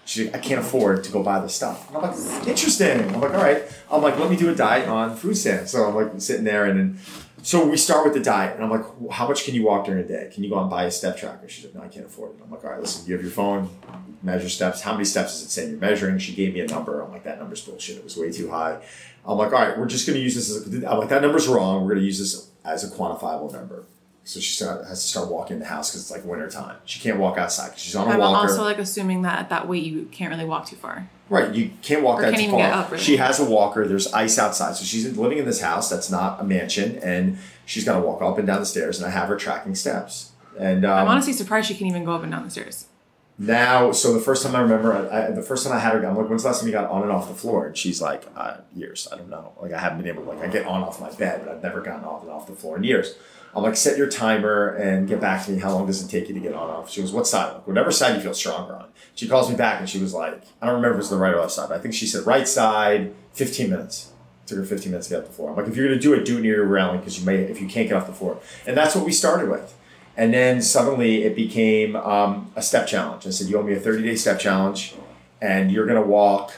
[0.04, 1.88] She's like, I can't afford to go buy this stuff.
[1.88, 3.14] And I'm like, interesting.
[3.14, 3.62] I'm like, all right.
[3.90, 5.70] I'm like, let me do a diet on food stamps.
[5.70, 6.98] So I'm like sitting there and then,
[7.42, 10.02] so we start with the diet and I'm like, how much can you walk during
[10.04, 10.30] a day?
[10.32, 11.48] Can you go out and buy a step tracker?
[11.48, 12.36] She's like, no, I can't afford it.
[12.42, 13.68] I'm like, all right, listen, you have your phone,
[14.22, 14.80] measure steps.
[14.80, 16.18] How many steps is it saying you're measuring?
[16.18, 17.00] She gave me a number.
[17.02, 17.96] I'm like, that number's bullshit.
[17.96, 18.80] It was way too high.
[19.26, 21.22] I'm like, all right, we're just going to use this as a, I'm like, that
[21.22, 21.82] number's wrong.
[21.82, 23.84] We're going to use this as a quantifiable number.
[24.24, 26.76] So she start, has to start walking in the house because it's like winter time.
[26.84, 28.50] She can't walk outside because she's on a I'm walker.
[28.50, 31.08] also like assuming that at that weight you can't really walk too far.
[31.32, 32.60] Right, you can't walk Or that can't far.
[32.60, 33.02] up, really.
[33.02, 33.86] She has a walker.
[33.88, 37.84] There's ice outside, so she's living in this house that's not a mansion, and she's
[37.84, 38.98] got to walk up and down the stairs.
[38.98, 40.32] And I have her tracking steps.
[40.58, 42.86] And um, I'm honestly surprised she can even go up and down the stairs.
[43.38, 46.06] now, so the first time I remember, I, I, the first time I had her,
[46.06, 48.02] I'm like, "When's the last time you got on and off the floor?" And she's
[48.02, 49.08] like, uh, "Years.
[49.10, 49.52] I don't know.
[49.60, 50.24] Like I haven't been able.
[50.24, 52.46] to, Like I get on off my bed, but I've never gotten off and off
[52.46, 53.14] the floor in years."
[53.54, 55.60] I'm like, "Set your timer and get back to me.
[55.60, 57.52] How long does it take you to get on off?" She goes, "What side?
[57.52, 60.42] Like, Whatever side you feel stronger on." She calls me back and she was like,
[60.60, 61.70] "I don't remember if it was the right or left side.
[61.70, 63.12] I think she said right side.
[63.32, 64.10] 15 minutes."
[64.44, 65.50] It Took her 15 minutes to get off the floor.
[65.50, 67.36] I'm like, if you're gonna do it, do it near your railing because you may,
[67.36, 68.38] if you can't get off the floor.
[68.66, 69.74] And that's what we started with.
[70.16, 73.26] And then suddenly it became um, a step challenge.
[73.26, 74.94] I said, You owe me a 30 day step challenge,
[75.40, 76.52] and you're going to walk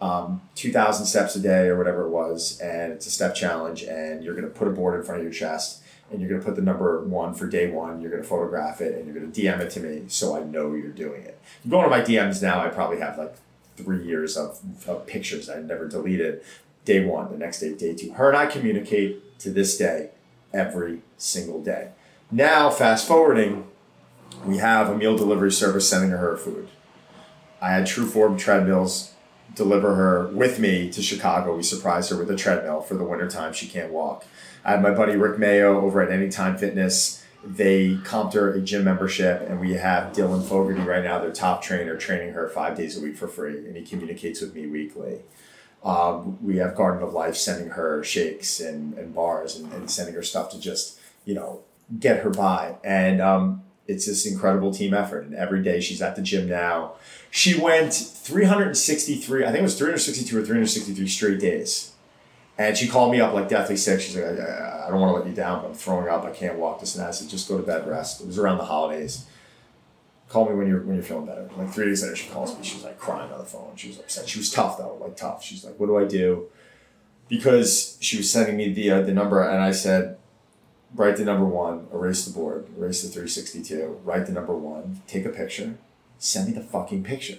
[0.00, 2.60] um, 2,000 steps a day or whatever it was.
[2.60, 5.24] And it's a step challenge, and you're going to put a board in front of
[5.24, 5.82] your chest,
[6.14, 8.00] and you're going to put the number one for day one.
[8.00, 10.44] You're going to photograph it, and you're going to DM it to me so I
[10.44, 11.38] know you're doing it.
[11.68, 13.34] Going to my DMs now, I probably have like
[13.76, 16.42] three years of, of pictures I never deleted.
[16.84, 18.12] Day one, the next day, day two.
[18.12, 20.10] Her and I communicate to this day
[20.52, 21.90] every single day.
[22.30, 23.66] Now, fast forwarding,
[24.44, 26.68] we have a meal delivery service sending her her food.
[27.60, 29.14] I had True Form treadmills
[29.54, 31.56] deliver her with me to Chicago.
[31.56, 34.24] We surprised her with a treadmill for the wintertime she can't walk.
[34.64, 37.22] I had my buddy Rick Mayo over at Anytime Fitness.
[37.44, 41.60] They comped her a gym membership, and we have Dylan Fogarty right now, their top
[41.60, 45.20] trainer, training her five days a week for free, and he communicates with me weekly.
[45.84, 50.14] Um, we have Garden of Life sending her shakes and, and bars and, and sending
[50.14, 51.60] her stuff to just, you know,
[52.00, 52.76] get her by.
[52.82, 55.26] And um, it's this incredible team effort.
[55.26, 56.94] And every day she's at the gym now.
[57.30, 61.93] She went 363, I think it was 362 or 363 straight days.
[62.56, 64.00] And she called me up like deathly sick.
[64.00, 66.24] She's like, I, I, don't want to let you down, but I'm throwing up.
[66.24, 67.04] I can't walk this and.
[67.04, 68.20] I said, just go to bed, rest.
[68.20, 69.26] It was around the holidays.
[70.28, 71.48] Call me when you're when you're feeling better.
[71.56, 72.64] Like three days later, she calls me.
[72.64, 73.72] She was like crying on the phone.
[73.76, 74.28] She was upset.
[74.28, 75.44] She was tough though, like tough.
[75.44, 76.46] She's like, "What do I do?"
[77.28, 80.16] Because she was sending me the uh, the number, and I said,
[80.94, 84.54] "Write the number one, erase the board, erase the three sixty two, write the number
[84.54, 85.74] one, take a picture,
[86.18, 87.38] send me the fucking picture."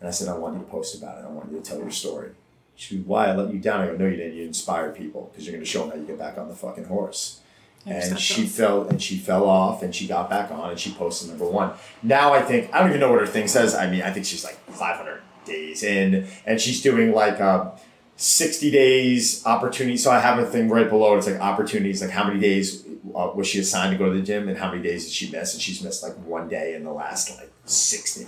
[0.00, 1.26] And I said, "I want you to post about it.
[1.26, 2.30] I want you to tell your story."
[2.76, 4.34] She goes, "Why I let you down?" I go, "No, you didn't.
[4.34, 6.54] You inspired people because you're going to show them how you get back on the
[6.54, 7.40] fucking horse."
[7.86, 11.30] and she fell and she fell off and she got back on and she posted
[11.30, 11.72] number one.
[12.02, 13.74] Now I think I don't even know what her thing says.
[13.74, 17.70] I mean, I think she's like 500 days in and she's doing like uh,
[18.16, 19.96] 60 days opportunity.
[19.96, 21.16] So I have a thing right below.
[21.16, 24.24] It's like opportunities, like how many days uh, was she assigned to go to the
[24.24, 25.54] gym and how many days did she miss?
[25.54, 28.26] And she's missed like one day in the last like 60.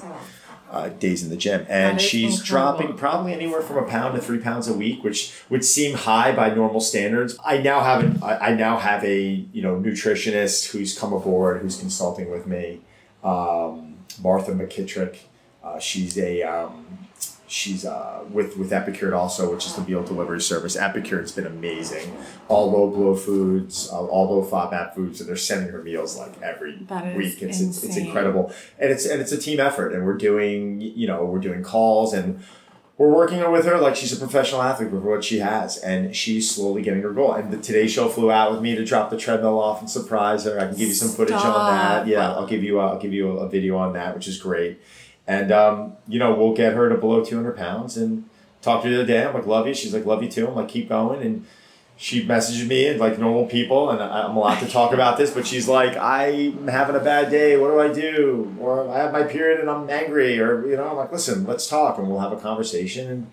[0.72, 2.78] Uh, days in the gym, and she's incredible.
[2.78, 6.32] dropping probably anywhere from a pound to three pounds a week, which would seem high
[6.34, 7.36] by normal standards.
[7.44, 11.60] I now have an, I, I now have a you know nutritionist who's come aboard,
[11.60, 12.80] who's consulting with me,
[13.22, 15.18] um, Martha McKittrick.
[15.62, 17.01] Uh, she's a um,
[17.52, 20.76] she's uh, with with Epicured also, which is the meal delivery service.
[20.76, 22.16] Epicured has been amazing.
[22.48, 26.40] All low blow foods, uh, all low FODMAP foods, and they're sending her meals like
[26.42, 26.78] every
[27.16, 27.42] week.
[27.42, 31.06] It's, it's it's incredible, and it's and it's a team effort, and we're doing you
[31.06, 32.42] know we're doing calls and
[32.98, 36.50] we're working with her like she's a professional athlete with what she has, and she's
[36.54, 37.32] slowly getting her goal.
[37.32, 40.44] And the Today Show flew out with me to drop the treadmill off and surprise
[40.44, 40.58] her.
[40.60, 42.06] I can give you some footage on that.
[42.06, 44.80] Yeah, I'll give you a, I'll give you a video on that, which is great.
[45.26, 48.28] And um, you know we'll get her to below two hundred pounds and
[48.60, 49.24] talk to her the other day.
[49.24, 49.74] I'm like, love you.
[49.74, 50.48] She's like, love you too.
[50.48, 51.22] I'm like, keep going.
[51.22, 51.46] And
[51.96, 55.46] she messaged me and like normal people, and I'm allowed to talk about this, but
[55.46, 57.56] she's like, I'm having a bad day.
[57.56, 58.56] What do I do?
[58.58, 61.68] Or I have my period and I'm angry, or you know, I'm like, listen, let's
[61.68, 63.08] talk, and we'll have a conversation.
[63.08, 63.32] And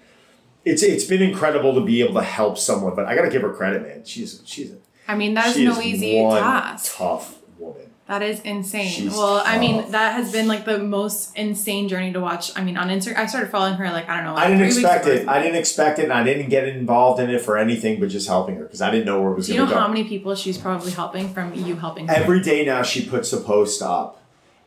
[0.66, 3.42] it's it's been incredible to be able to help someone, but I got to give
[3.42, 4.06] her credit, man.
[4.06, 4.78] She's she's a
[5.08, 6.96] I mean, that is no easy task.
[6.96, 7.89] Tough woman.
[8.10, 8.90] That is insane.
[8.90, 12.52] She's well, I mean, that has been like the most insane journey to watch.
[12.58, 14.34] I mean, on Instagram, I started following her like I don't know.
[14.34, 15.28] Like I didn't expect it.
[15.28, 18.28] I didn't expect it, and I didn't get involved in it for anything but just
[18.28, 19.76] helping her because I didn't know where it was Do you know go.
[19.76, 22.16] how many people she's probably helping from you helping her?
[22.16, 24.20] Every day now, she puts a post up,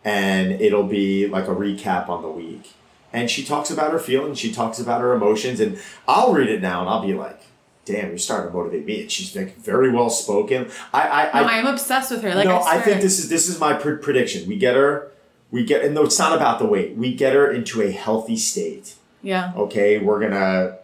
[0.04, 2.70] and it'll be like a recap on the week.
[3.12, 6.62] And she talks about her feelings, she talks about her emotions, and I'll read it
[6.62, 7.42] now, and I'll be like,
[7.84, 10.70] "Damn, you're starting to motivate me." And she's like very well spoken.
[10.92, 12.34] I, I, no, I I am obsessed with her.
[12.34, 14.48] Like no, I, I, think this is this is my pr- prediction.
[14.48, 15.12] We get her
[15.52, 16.96] we get and no, it's not about the weight.
[16.96, 18.94] We get her into a healthy state.
[19.22, 19.52] Yeah.
[19.54, 20.78] Okay, we're gonna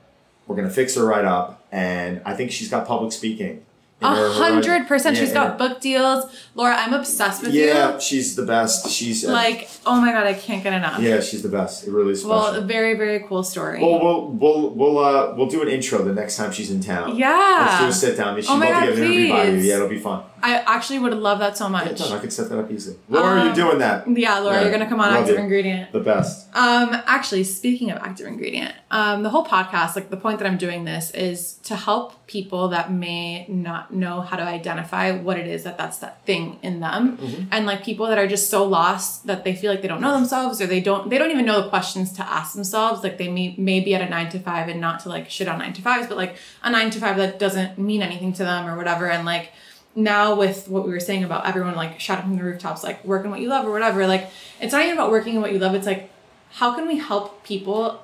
[0.46, 3.64] we're gonna fix her right up, and I think she's got public speaking.
[4.01, 5.16] A hundred percent.
[5.16, 6.24] She's got book deals.
[6.55, 7.68] Laura, I'm obsessed with Yeah, you.
[7.68, 8.88] Yeah, she's the best.
[8.90, 11.01] She's uh, Like, oh my god, I can't get enough.
[11.01, 11.86] yeah, she's the best.
[11.86, 12.36] It really is special.
[12.36, 13.80] Well, a very, very cool story.
[13.82, 17.16] Well, we'll we'll we'll uh we'll do an intro the next time she's in town.
[17.16, 17.66] Yeah.
[17.68, 18.36] Let's do a sit down.
[18.36, 19.51] She's Oh my to God, get an interview by you.
[19.53, 19.66] please.
[19.66, 20.22] Yeah, it'll be fun.
[20.43, 22.01] I actually would love that so much.
[22.01, 22.97] I could set that up easily.
[23.09, 24.07] Laura, Um, you're doing that.
[24.09, 25.43] Yeah, Laura, Yeah, you're gonna come on love Active you.
[25.43, 25.93] Ingredient.
[25.93, 26.49] The best.
[26.55, 30.57] Um, actually, speaking of active ingredient, um, the whole podcast, like the point that I'm
[30.59, 35.47] doing this is to help people that may not know how to identify what it
[35.47, 37.18] is that that's that thing in them,
[37.51, 40.12] and like people that are just so lost that they feel like they don't know
[40.12, 43.03] themselves or they don't they don't even know the questions to ask themselves.
[43.03, 45.49] Like they may may be at a nine to five and not to like shit
[45.49, 48.45] on nine to fives, but like a nine to five that doesn't mean anything to
[48.45, 49.53] them or whatever, and like
[49.99, 53.24] now with what we were saying about everyone like shouting from the rooftops like work
[53.24, 54.30] in what you love or whatever like
[54.61, 56.09] it's not even about working in what you love it's like
[56.53, 58.01] how can we help people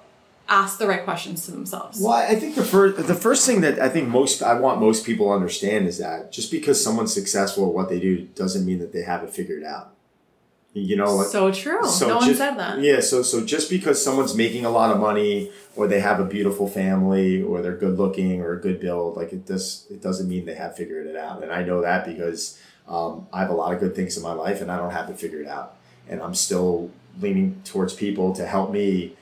[0.48, 3.78] ask the right questions to themselves Well, I think the first the first thing that
[3.78, 7.68] I think most I want most people to understand is that just because someone's successful
[7.68, 9.93] at what they do doesn't mean that they have it figured out.
[10.76, 14.02] You know, like so true So no one said that Yeah, so so just because
[14.02, 17.96] someone's making a lot of money or they have a beautiful family or they're good
[17.96, 21.14] looking or a good build, like it does it doesn't mean they have figured it
[21.14, 21.44] out.
[21.44, 24.32] And I know that because um, I have a lot of good things in my
[24.32, 25.76] life and I don't have it figured out.
[26.08, 29.14] And I'm still leaning towards people to help me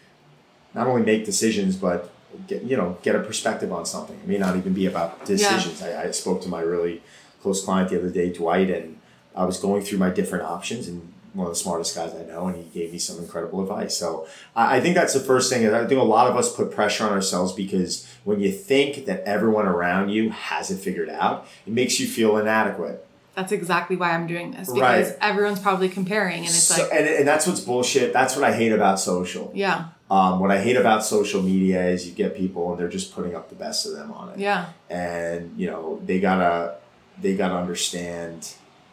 [0.73, 2.11] not only make decisions but
[2.47, 4.17] get you know get a perspective on something.
[4.17, 5.83] It may not even be about decisions.
[5.83, 7.03] I, I spoke to my really
[7.43, 8.99] close client the other day, Dwight, and
[9.35, 12.47] I was going through my different options and one of the smartest guys I know,
[12.49, 13.97] and he gave me some incredible advice.
[13.97, 15.63] So I think that's the first thing.
[15.63, 19.07] is I think a lot of us put pressure on ourselves because when you think
[19.07, 23.07] that everyone around you has it figured out, it makes you feel inadequate.
[23.35, 25.17] that's exactly why i'm doing this because Right.
[25.23, 28.13] everyone's probably comparing and it's So- like and, and that's what's bullshit.
[28.13, 29.51] That's what I hate about social.
[29.55, 33.15] yeah Um, what I hate about social media is you get people and they're just
[33.15, 34.39] putting up the best of them on it.
[34.39, 36.75] yeah and you know they gotta
[37.23, 38.53] they gotta understand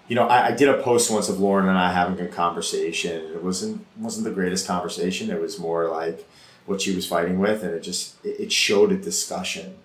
[0.09, 3.23] you know I, I did a post once of lauren and i having a conversation
[3.33, 5.29] it wasn't wasn't the greatest conversation.
[5.29, 6.27] It was more like
[6.65, 9.77] what she was fighting with and it just it, it showed a discussion.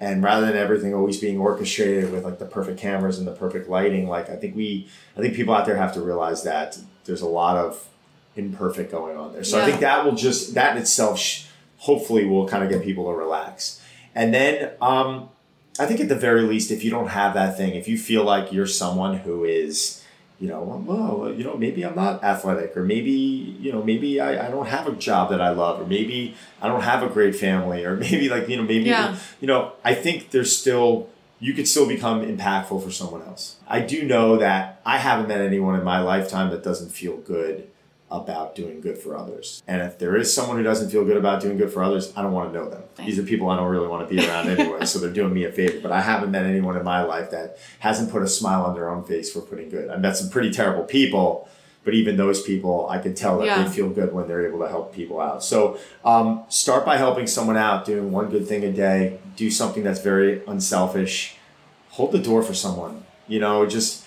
[0.00, 3.68] And rather than everything always being orchestrated with like the perfect cameras and the perfect
[3.68, 7.22] lighting like i think we i think people out there have to realize that there's
[7.22, 7.88] a lot of
[8.36, 9.44] imperfect going on there.
[9.44, 11.44] So i think that will just that in itself sh-
[11.78, 13.80] hopefully will kind of get people to relax.
[14.14, 15.30] And then um,
[15.78, 18.24] I think at the very least, if you don't have that thing, if you feel
[18.24, 20.02] like you're someone who is,
[20.38, 24.48] you know, well, you know, maybe I'm not athletic, or maybe, you know, maybe I,
[24.48, 27.34] I don't have a job that I love, or maybe I don't have a great
[27.36, 29.16] family, or maybe like, you know, maybe, Yeah.
[29.40, 31.08] you know, I think there's still,
[31.40, 33.56] you could still become impactful for someone else.
[33.66, 37.68] I do know that I haven't met anyone in my lifetime that doesn't feel good
[38.12, 39.62] about doing good for others.
[39.66, 42.22] And if there is someone who doesn't feel good about doing good for others, I
[42.22, 42.82] don't want to know them.
[42.98, 45.44] These are people I don't really want to be around anyway, so they're doing me
[45.44, 45.80] a favor.
[45.82, 48.88] But I haven't met anyone in my life that hasn't put a smile on their
[48.90, 49.88] own face for putting good.
[49.88, 51.48] I met some pretty terrible people,
[51.84, 53.62] but even those people, I can tell that Yeah.
[53.62, 55.42] they feel good when they're able to help people out.
[55.42, 59.82] So um, start by helping someone out, doing one good thing a day, do something
[59.82, 61.36] that's very unselfish,
[61.90, 63.04] hold the door for someone.
[63.26, 64.04] You know, just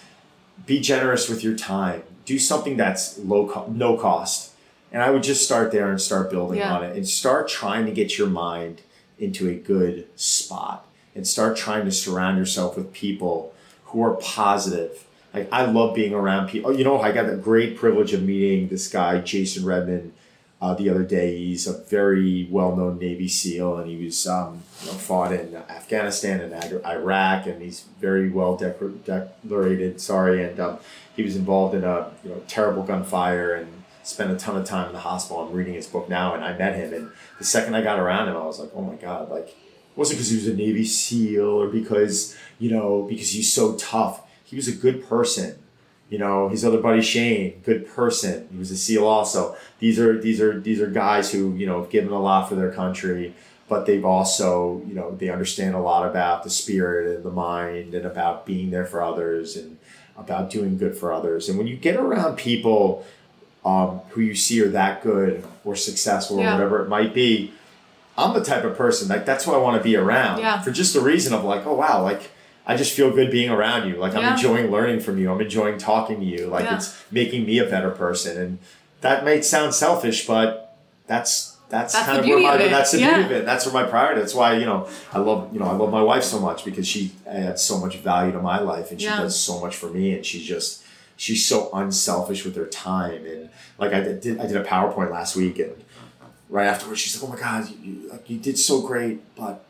[0.66, 2.03] be generous with your time.
[2.26, 4.51] Do something that's low co- no cost.
[4.91, 6.73] And I would just start there and start building Yeah.
[6.76, 8.82] on it and start trying to get your mind
[9.19, 13.53] into a good spot and start trying to surround yourself with people
[13.86, 15.05] who are positive.
[15.34, 16.71] Like I love being around people.
[16.71, 20.13] Oh, you know, I got the great privilege of meeting this guy, Jason Redmond,
[20.62, 21.38] uh, the other day.
[21.38, 26.41] He's a very well-known Navy SEAL, and he was um, you know, fought in Afghanistan
[26.41, 29.99] and Iraq, and he's very well decor- decorated.
[30.01, 30.80] Sorry, and um,
[31.16, 34.88] he was involved in a you know terrible gunfire and spent a ton of time
[34.88, 35.41] in the hospital.
[35.41, 38.30] I'm reading his book now, and I met him, and the second I got around
[38.30, 40.86] him, I was like, oh my god, like it wasn't because he was a Navy
[40.86, 44.22] SEAL or because you know because he's so tough.
[44.43, 45.58] He was a good person.
[46.10, 48.47] You know, his other buddy Shane, good person.
[48.51, 49.56] He was a SEAL also.
[49.80, 52.53] These are these are these are guys who you know have given a lot for
[52.56, 53.34] their country,
[53.68, 57.95] but they've also you know they understand a lot about the spirit and the mind
[57.95, 59.78] and about being there for others and
[60.16, 61.49] about doing good for others.
[61.49, 63.03] And when you get around people
[63.66, 66.49] um, who you see are that good or successful Yeah.
[66.51, 67.51] or whatever it might be,
[68.16, 70.62] I'm the type of person like that's who I want to be around Yeah.
[70.62, 72.30] for just the reason of like, oh wow, like
[72.68, 73.95] I just feel good being around you.
[73.97, 75.32] Like I'm enjoying learning from you.
[75.32, 76.47] I'm enjoying talking to you.
[76.47, 76.78] Like Yeah.
[76.78, 78.38] it's making me a better person.
[78.38, 78.59] And
[79.01, 82.99] that might sound selfish, but that's that's, That's kind of where my of that's the
[82.99, 83.16] Yeah.
[83.16, 83.45] beauty of it.
[83.45, 84.22] That's where my priority.
[84.22, 86.88] That's why you know I love you know I love my wife so much because
[86.88, 89.18] she adds so much value to my life and she Yeah.
[89.22, 90.84] does so much for me and she's just
[91.18, 93.26] she's so unselfish with her time.
[93.26, 93.49] And
[93.80, 95.74] like I did, I did a PowerPoint last week, and
[96.49, 99.63] right afterwards, she's like, "Oh my God, you, you, like, you did so great, but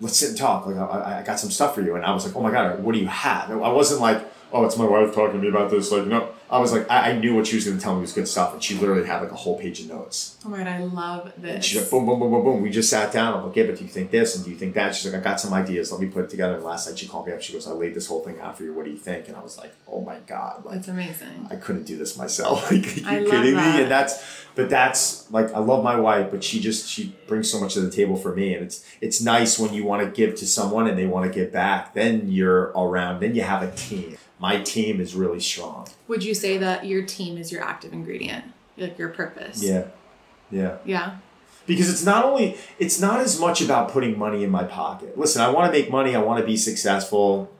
[0.00, 0.66] let's sit and talk.
[0.66, 2.82] Like I, I got some stuff for you." And I was like, "Oh my God,
[2.82, 5.70] what do you have?" I wasn't like, "Oh, it's my wife talking to me about
[5.70, 7.94] this." Like no, I was like, I, I knew what she was going to tell
[7.94, 10.36] me was good stuff, and she literally had like a whole page of notes.
[10.44, 11.64] Oh my god, I love And this.
[11.64, 12.62] she's like, boom, boom, boom, boom, boom.
[12.62, 13.34] We just sat down.
[13.38, 14.94] I'm like, yeah, but do you think this and do you think that?
[14.94, 15.90] She's like, I got some ideas.
[15.90, 16.54] Let me put it together.
[16.56, 17.40] And last night she called me up.
[17.42, 18.74] She goes, I laid this whole thing out for you.
[18.74, 19.26] What do you think?
[19.28, 21.48] And I was like, oh my god, like That's amazing.
[21.50, 22.70] I couldn't do this myself.
[22.70, 23.82] like, are you I kidding me?
[23.82, 24.22] And that's,
[24.54, 27.80] but that's like, I love my wife, but she just, she brings so much to
[27.80, 28.54] the table for me.
[28.54, 31.34] And it's, it's nice when you want to give to someone and they want to
[31.36, 31.94] give back.
[31.94, 34.18] Then you're around, then you have a team.
[34.38, 35.88] My team is really strong.
[36.08, 38.44] Would you say that your team is your active ingredient?
[38.76, 39.62] Like your purpose?
[39.62, 39.86] Yeah.
[40.50, 40.78] Yeah.
[40.84, 41.16] Yeah.
[41.66, 45.40] because it's not only it's not as much about putting money in my pocket listen
[45.40, 47.50] i want to make money i want to be successful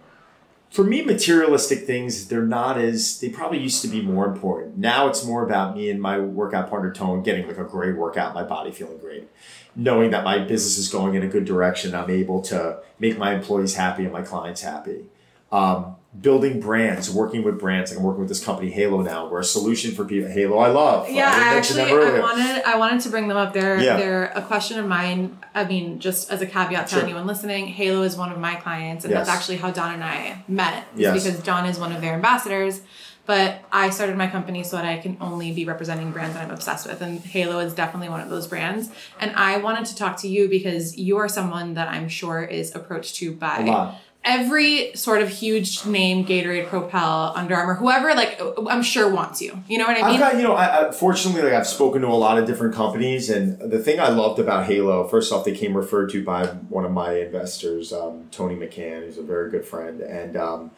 [0.71, 5.09] for me materialistic things they're not as they probably used to be more important now
[5.09, 8.43] it's more about me and my workout partner tone getting like a great workout my
[8.43, 9.27] body feeling great
[9.75, 13.35] knowing that my business is going in a good direction i'm able to make my
[13.35, 15.07] employees happy and my clients happy
[15.51, 19.41] um, building brands working with brands like i'm working with this company halo now we're
[19.41, 23.01] a solution for people halo i love Yeah, didn't I actually I wanted I wanted
[23.03, 23.53] to bring them up.
[23.53, 23.97] They're Yeah.
[23.97, 25.39] they're a question of mine.
[25.55, 27.03] I mean, just as a caveat to Sure.
[27.05, 29.27] anyone listening, Halo is one of my clients, and Yes.
[29.27, 30.85] that's actually how Don and I met.
[30.97, 31.13] Yes.
[31.25, 32.81] Because Don is one of their ambassadors.
[33.27, 36.51] But I started my company so that I can only be representing brands that I'm
[36.51, 37.01] obsessed with.
[37.01, 38.91] And Halo is definitely one of those brands.
[39.21, 42.75] And I wanted to talk to you because you are someone that I'm sure is
[42.75, 43.95] approached to by.
[44.25, 49.63] Every sort of huge name, Gatorade, Propel, Under Armour, whoever, like, I'm sure wants you.
[49.69, 50.15] You know what I mean?
[50.15, 52.75] I've got, you know, I, I, fortunately, like I've spoken to a lot of different
[52.75, 56.47] companies, and the thing I loved about Halo, first off, they came referred to by
[56.47, 60.01] one of my investors, um, Tony McCann, who's a very good friend.
[60.01, 60.71] And um,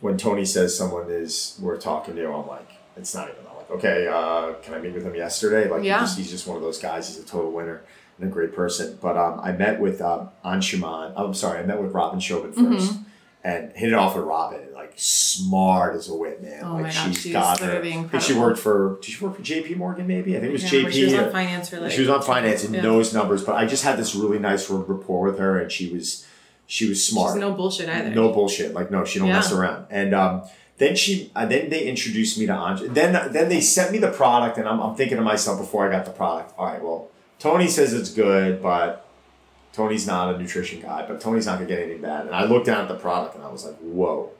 [0.00, 3.40] when Tony says someone is worth talking to, I'm like, it's not even.
[3.50, 5.68] I'm like, okay, uh, can I meet with him yesterday?
[5.68, 6.00] Like, Yeah.
[6.00, 7.08] just, he's just one of those guys.
[7.08, 7.82] He's a total winner
[8.20, 8.98] and a great person.
[9.00, 11.12] But um, I met with um, Anshuman.
[11.16, 13.02] I'm sorry, I met with Robin Chauvin 1st Mm-hmm.
[13.44, 14.60] and hit it off with Robin.
[14.74, 16.62] Like smart as a whip, man.
[16.64, 17.78] Oh like my she's she's got her.
[17.78, 18.96] I think she worked for.
[19.02, 19.74] Did she work for J.P.
[19.74, 20.06] Morgan?
[20.06, 20.92] Maybe I think it was Yeah, J.P.
[20.92, 22.82] she was on finance for like she was on finance and Yeah.
[22.82, 26.26] knows numbers, but I just had this really nice rapport with her, and she was
[26.66, 27.32] she was smart.
[27.34, 28.10] She's no bullshit either.
[28.10, 28.74] No bullshit.
[28.74, 29.34] Like no, she don't Yeah.
[29.34, 29.86] mess around.
[29.90, 30.42] And um,
[30.78, 32.94] then she, uh, then they introduced me to Anj.
[32.94, 35.92] Then then they sent me the product, and I'm, I'm thinking to myself before I
[35.92, 36.54] got the product.
[36.58, 37.09] All right, well,
[37.40, 39.06] Tony says it's good, but
[39.72, 41.04] Tony's not a nutrition guy.
[41.08, 42.26] But Tony's not gonna get anything bad.
[42.26, 44.30] And I looked down at the product, and I was like, whoa.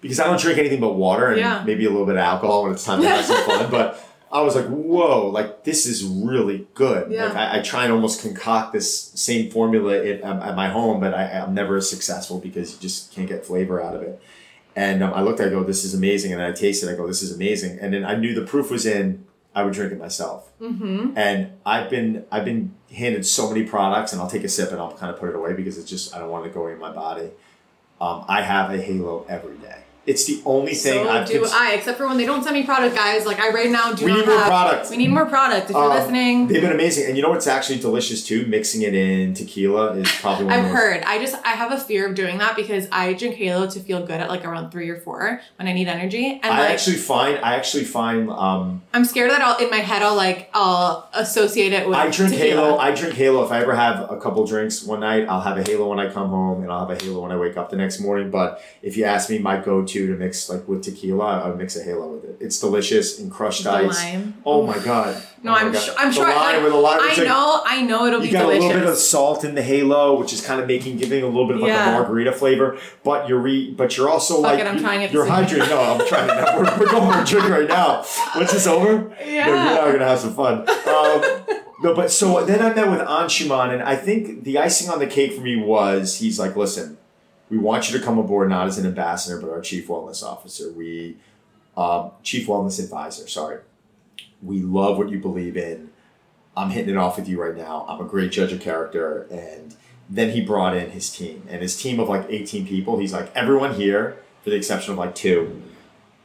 [0.00, 1.62] Because I don't drink anything but water and Yeah.
[1.66, 3.70] maybe a little bit of alcohol when it's time to have some fun.
[3.70, 4.02] But
[4.32, 7.10] I was like, whoa, like this is really good.
[7.10, 7.26] Yeah.
[7.26, 11.12] Like I, I try and almost concoct this same formula at, at my home, but
[11.12, 14.22] I, I'm never as successful because you just can't get flavor out of it.
[14.76, 16.32] And um, I looked, I go, this is amazing.
[16.32, 17.78] And I tasted, it, I go, this is amazing.
[17.80, 19.26] And then I knew the proof was in.
[19.54, 20.50] I would drink it myself.
[20.60, 21.16] Mm-hmm.
[21.16, 24.80] And I've been I've been handed so many products, and I'll take a sip and
[24.80, 26.80] I'll kind of put it away because it's just I don't want it going in
[26.80, 27.30] my body.
[28.00, 29.82] Um, I have a Halo every day.
[30.06, 32.56] It's the only thing So I've do cons- I, except for when they don't send
[32.56, 33.26] me product, guys.
[33.26, 34.90] Like I right now do We need more have- product.
[34.90, 35.66] We need more product.
[35.70, 38.46] If you're Um, listening, They've been amazing, and you know what's actually delicious too?
[38.46, 41.02] Mixing it in tequila is probably one I've of the most heard.
[41.06, 44.00] I just I have a fear of doing that because I drink Halo to feel
[44.00, 46.96] good at like around three or four when I need energy, and I like actually
[46.96, 51.08] find I actually find um, I'm scared that I'll in my head I'll like I'll
[51.14, 51.96] associate it with.
[51.96, 52.62] I drink tequila.
[52.62, 52.78] Halo.
[52.78, 53.44] I drink Halo.
[53.44, 56.08] If I ever have a couple drinks one night, I'll have a Halo when I
[56.10, 58.30] come home, and I'll have a Halo when I wake up the next morning.
[58.30, 59.58] But if you ask me, my
[59.92, 62.36] go-to to mix like with tequila, I would mix a Halo with it.
[62.40, 64.02] It's delicious and crushed The ice.
[64.04, 64.34] lime.
[64.46, 65.22] Oh my god!
[65.42, 65.80] No, Oh I'm God.
[65.82, 65.94] sure.
[65.98, 66.24] I'm The sure.
[66.28, 67.00] lime like, with a lime.
[67.00, 67.62] I it's like- know.
[67.64, 68.64] I know it'll be You be got delicious.
[68.64, 71.26] a little bit of salt in the Halo, which is kind of making giving a
[71.26, 71.90] little bit of like Yeah.
[71.90, 72.78] a margarita flavor.
[73.04, 75.68] But you're re, but you're also Fuck like it, I'm trying it You're this hydrated.
[75.70, 76.56] No, I'm trying it now.
[76.58, 78.04] We're, we're going for a drink right now.
[78.36, 79.46] Once it's over, Yeah.
[79.46, 80.60] no, you're not gonna have some fun.
[80.68, 84.98] Um, no, but so then I met with Anshuman, and I think the icing on
[84.98, 86.98] the cake for me was he's like, listen,
[87.50, 90.72] we want you to come aboard not as an ambassador, but our chief wellness officer.
[90.72, 91.16] We,
[91.76, 93.28] um, chief wellness advisor.
[93.28, 93.58] Sorry,
[94.42, 95.90] we love what you believe in.
[96.56, 97.84] I'm hitting it off with you right now.
[97.88, 99.26] I'm a great judge of character.
[99.30, 99.74] And
[100.08, 102.98] then he brought in his team and his team of like 18 people.
[102.98, 105.62] He's like, everyone here, for the exception of like two,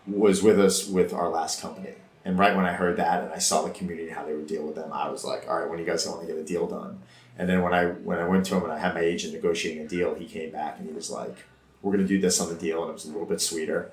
[0.08, 1.94] was with us with our last company.
[2.24, 4.48] And right when I heard that and I saw the community and how they would
[4.48, 6.44] deal with them, I was like, all right, when you guys going to get a
[6.44, 7.00] deal done?
[7.38, 9.84] And then when I when I went to him and I had my agent negotiating
[9.86, 11.36] a deal, he came back and he was like,
[11.82, 12.82] we're going to do this on the deal.
[12.82, 13.92] And it was a little bit sweeter.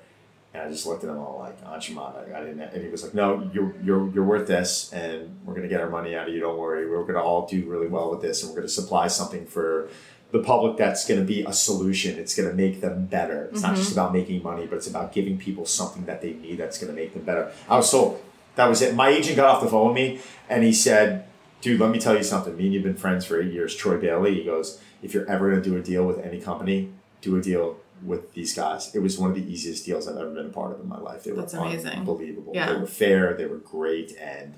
[0.53, 3.01] And I just looked at him all like, Anshuman, I, I didn't, and he was
[3.03, 6.27] like, no, you're, you're, you're worth this and we're going to get our money out
[6.27, 6.39] of you.
[6.41, 6.87] Don't worry.
[6.87, 9.47] We're going to all do really well with this and we're going to supply something
[9.47, 9.89] for
[10.31, 12.19] the public that's going to be a solution.
[12.19, 13.45] It's going to make them better.
[13.51, 13.99] It's not just Mm-hmm.
[13.99, 16.99] about making money, but it's about giving people something that they need that's going to
[17.01, 17.51] make them better.
[17.67, 18.21] I was sold.
[18.55, 18.93] That was it.
[18.95, 20.19] My agent got off the phone with me
[20.49, 21.25] and he said,
[21.63, 22.55] dude, let me tell you something.
[22.57, 23.73] Me and you've been friends for eight years.
[23.75, 26.91] Troy Bailey, he goes, if you're ever going to do a deal with any company,
[27.21, 28.93] do a deal with these guys.
[28.93, 30.99] It was one of the easiest deals I've ever been a part of in my
[30.99, 31.23] life.
[31.23, 31.91] They were That's amazing.
[31.91, 32.51] unbelievable.
[32.53, 32.73] Yeah.
[32.73, 33.33] They were fair.
[33.33, 34.15] They were great.
[34.19, 34.55] And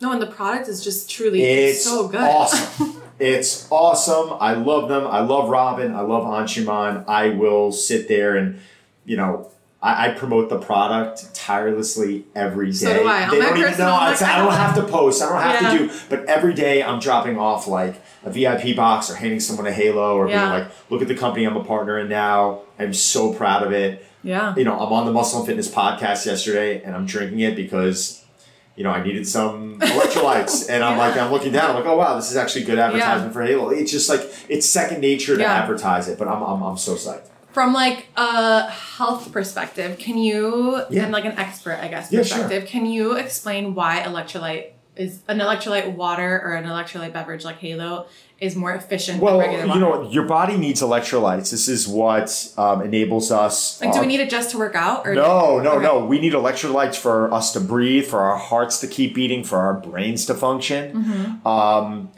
[0.00, 2.20] No, and the product is just truly it's so good.
[2.20, 3.02] awesome.
[3.18, 4.36] it's awesome.
[4.40, 5.08] I love them.
[5.08, 5.92] I love Robin.
[5.94, 7.04] I love Anshuman.
[7.08, 8.60] I will sit there and,
[9.04, 9.50] you know,
[9.80, 12.72] I, I promote the product tirelessly every day.
[12.72, 13.24] So do I.
[13.24, 13.90] On They don't even know.
[13.90, 15.22] Like, I I don't have to post.
[15.22, 15.70] I don't have Yeah.
[15.72, 15.94] to do.
[16.10, 20.16] But every day I'm dropping off like a VIP box or handing someone a halo
[20.16, 20.40] or Yeah.
[20.40, 22.62] being like, look at the company I'm a partner in now.
[22.78, 24.54] I'm so proud of it Yeah.
[24.56, 28.24] you know, I'm on the Muscle and Fitness podcast yesterday and I'm drinking it because,
[28.74, 30.68] you know, I needed some electrolytes.
[30.68, 33.32] and I'm like, I'm looking down, I'm like, oh wow, this is actually good advertisement
[33.32, 33.68] for Halo.
[33.70, 35.54] It's just like, it's second nature to Yeah.
[35.54, 37.28] advertise it, but I'm, I'm, I'm so psyched.
[37.52, 41.04] From like a health perspective, can you Yeah.
[41.04, 42.38] and like an expert, I guess, Yeah, sure.
[42.38, 47.58] perspective, can you explain why electrolyte is an electrolyte water or an electrolyte beverage like
[47.58, 48.06] Halo
[48.40, 51.50] is more efficient Well, than regular you know, your body needs electrolytes.
[51.52, 53.80] This is what um, enables us.
[53.80, 55.06] like, do we need it just to work out?
[55.06, 55.84] Or No, no, Okay.
[55.84, 56.04] no.
[56.04, 59.74] We need electrolytes for us to breathe, for our hearts to keep beating, for our
[59.74, 60.92] brains to function.
[60.92, 61.46] Mm-hmm.
[61.48, 62.10] Um,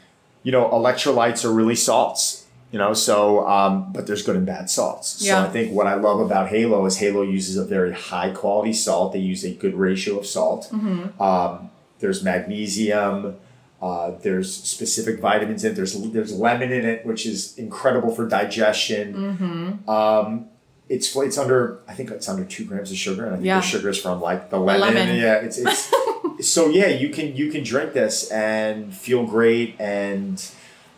[0.43, 2.40] you know, electrolytes are really salts.
[2.71, 5.25] You know, so um, but there's good and bad salts.
[5.27, 8.71] So I think what I love about Halo is Halo uses a very high quality
[8.71, 9.11] salt.
[9.11, 10.69] They use a good ratio of salt.
[10.71, 11.21] Mm-hmm.
[11.21, 11.69] Um,
[11.99, 13.35] there's magnesium.
[13.81, 15.75] Uh, there's specific vitamins in it.
[15.75, 19.13] There's there's lemon in it, which is incredible for digestion.
[19.15, 19.89] Mm-hmm.
[19.89, 20.45] Um,
[20.87, 23.59] it's it's under I think it's under two grams of sugar, and I think Yeah.
[23.59, 24.93] the sugar is from like the lemon.
[24.95, 25.15] lemon.
[25.17, 25.91] Yeah, it's it's
[26.47, 26.87] so yeah.
[26.87, 30.39] You can you can drink this and feel great and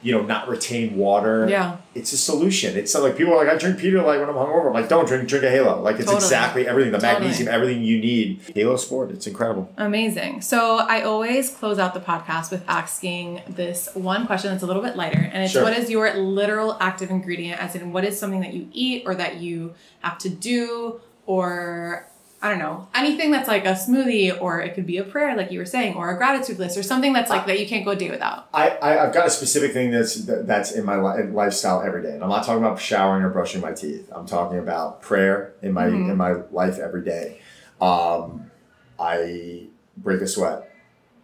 [0.03, 1.47] you know not retain water.
[1.49, 1.77] Yeah.
[1.95, 2.75] it's a solution.
[2.77, 4.67] It's like people are like I drink Pedialyte when I'm hungover.
[4.67, 5.81] I'm like don't drink drink a Halo.
[5.81, 6.23] Like it's Totally.
[6.23, 6.91] exactly everything.
[6.91, 7.19] The Totally.
[7.21, 8.41] magnesium, everything you need.
[8.55, 9.11] Halo Sport.
[9.11, 9.71] It's incredible.
[9.77, 10.41] Amazing.
[10.41, 14.81] So I always close out the podcast with asking this one question that's a little
[14.81, 15.63] bit lighter, and it's Sure.
[15.63, 17.61] what is your literal active ingredient?
[17.61, 22.07] As in, what is something that you eat or that you have to do, or
[22.43, 25.49] I don't know, anything that's like a smoothie, or it could be a prayer, like
[25.49, 27.91] you were saying, or a gratitude list, or something that's like that you can't go
[27.91, 28.49] a day without.
[28.53, 32.01] I, I I've got a specific thing that's that- that's in my li- lifestyle every
[32.03, 34.09] day, and I'm not talking about showering or brushing my teeth.
[34.13, 36.09] I'm talking about prayer in my Mhm.
[36.11, 37.39] in my life every day.
[37.79, 38.51] Um,
[38.99, 40.69] I break a sweat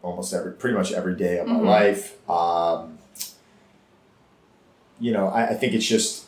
[0.02, 1.66] almost every pretty much every day of my Mhm.
[1.66, 2.30] life.
[2.30, 2.98] Um,
[5.02, 6.26] you know, I, I think it's just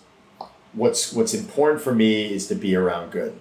[0.74, 3.34] what's what's important for me is to be around good,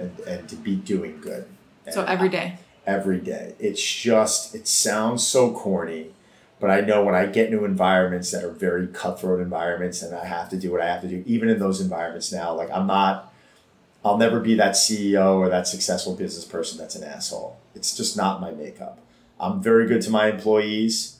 [0.00, 1.44] and and to be doing good.
[1.90, 2.58] So And every day.
[2.86, 3.54] every day.
[3.58, 6.12] It's just, it sounds so corny,
[6.58, 10.24] but I know when I get into environments that are very cutthroat environments and I
[10.26, 12.86] have to do what I have to do, even in those environments now, like I'm
[12.86, 13.32] not,
[14.04, 17.58] I'll never be that CEO or that successful business person that's an asshole.
[17.74, 18.98] It's just not my makeup.
[19.38, 21.16] I'm very good to my employees.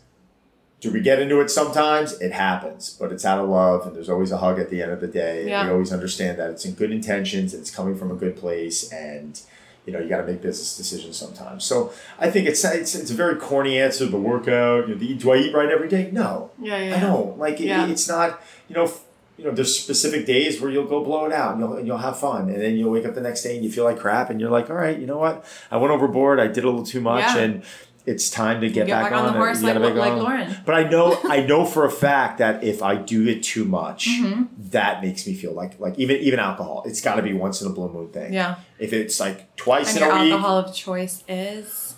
[0.81, 2.19] Do we get into it sometimes?
[2.21, 4.93] It happens, but it's out of love and there's always a hug at the end
[4.93, 5.47] of the day.
[5.49, 5.65] Yeah.
[5.67, 8.91] We always understand that it's in good intentions and it's coming from a good place
[8.93, 9.39] and
[9.87, 11.65] you know, you got to make business decisions sometimes.
[11.65, 14.07] So I think it's it's, it's a very corny answer.
[14.07, 16.11] The workout, you know, the, do I eat right every day?
[16.13, 16.97] No, Yeah, yeah.
[16.97, 17.39] I don't.
[17.39, 17.87] Like it- Yeah.
[17.89, 18.41] it's not.
[18.69, 18.93] You know,
[19.39, 21.97] you know, there's specific days where you'll go blow it out and you'll and you'll
[21.99, 24.29] have fun, and then you'll wake up the next day and you feel like crap,
[24.29, 25.45] and you're like, all right, you know what?
[25.71, 26.39] I went overboard.
[26.39, 27.39] I did a little too much, Yeah.
[27.39, 27.63] and
[28.07, 30.19] it's time to get, Get back on the horse like, like on.
[30.19, 30.57] Lauren.
[30.65, 34.09] But I know I know for a fact that if I do it too much,
[34.09, 34.49] Mhm.
[34.71, 36.83] that makes me feel like like even even alcohol.
[36.87, 38.33] It's got to be once in a blue moon thing.
[38.33, 38.57] Yeah.
[38.79, 41.95] If it's like twice And in your a week, alcohol of choice is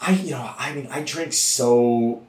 [0.00, 2.22] I you know I mean I drink so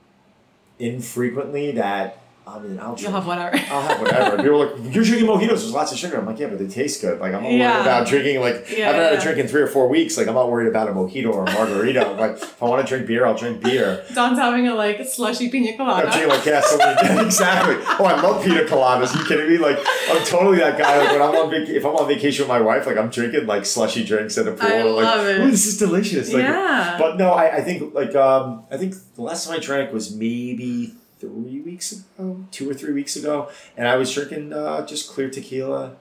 [0.79, 3.01] infrequently that I mean I'll drink.
[3.01, 3.57] you'll have whatever.
[3.69, 4.37] I'll have whatever.
[4.37, 5.47] People are like, you're drinking mojitos.
[5.47, 6.17] There's lots of sugar.
[6.17, 7.19] I'm like, yeah, but they taste good.
[7.19, 7.73] Like, I'm not Yeah.
[7.73, 8.39] worried about drinking.
[8.39, 9.19] Like, Yeah, I've had yeah.
[9.19, 10.17] a drink in three or four weeks.
[10.17, 12.11] Like, I'm not worried about a mojito or a margarita.
[12.11, 14.05] like, if I want to drink beer, I'll drink beer.
[14.13, 16.09] Don's having a like slushy pina I'm colada.
[16.09, 16.97] drinking like gasoline.
[17.25, 17.75] exactly.
[17.99, 19.13] Oh, I love pina coladas.
[19.13, 19.57] Are you kidding me?
[19.57, 19.77] Like,
[20.09, 20.97] I'm totally that guy.
[20.99, 23.45] Like, when I'm on vac- if I'm on vacation with my wife, like, I'm drinking
[23.45, 24.67] like slushy drinks at a pool.
[24.69, 25.51] I like, love it.
[25.51, 26.31] This is delicious.
[26.33, 26.95] Like, yeah.
[26.99, 30.15] but no, I, I think like um, I think the last time I drank was
[30.15, 35.09] maybe three weeks ago, two or three weeks ago, and I was drinking uh, just
[35.09, 35.95] clear tequila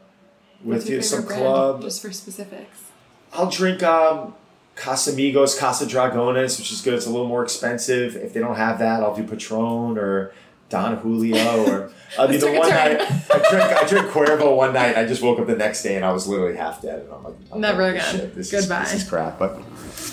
[0.62, 1.43] with your some brand?
[1.43, 1.83] club.
[1.83, 2.91] Just for specifics.
[3.33, 4.35] I'll drink um,
[4.77, 6.95] Casamigos, Casa Dragones, which is good.
[6.95, 8.17] It's a little more expensive.
[8.17, 10.33] If they don't have that, I'll do Patron or
[10.69, 14.89] Don Julio or I mean the one night I drank I drank Cuervo one night.
[14.89, 17.12] And I just woke up the next day and I was literally half dead, and
[17.12, 18.17] I'm like, I'm Never like, again.
[18.17, 18.83] Shit, this Goodbye.
[18.83, 19.61] Is, this is crap, but.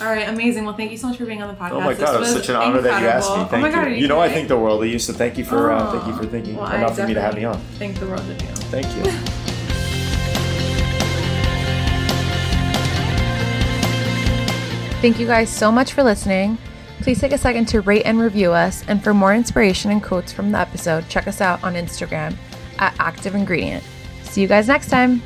[0.01, 0.66] All right, amazing.
[0.66, 1.72] Well, thank you so much for being on the podcast.
[1.72, 3.43] Oh my This god, it was was such an honor that you asked me.
[3.45, 3.74] Thank oh my you.
[3.76, 5.88] God, are you know I think the world of you, so thank you for uh,
[5.89, 5.91] Oh.
[5.97, 7.58] thank you for thinking Well, enough for me to have me on.
[7.80, 8.47] Think the world of you.
[8.70, 9.30] Thank you.
[15.01, 16.58] Thank you guys so much for listening.
[17.04, 18.86] Please take a second to rate and review us.
[18.88, 22.38] And for more inspiration and quotes from the episode, check us out on Instagram
[22.80, 23.84] at Active Ingredient.
[24.24, 25.22] See you guys next time.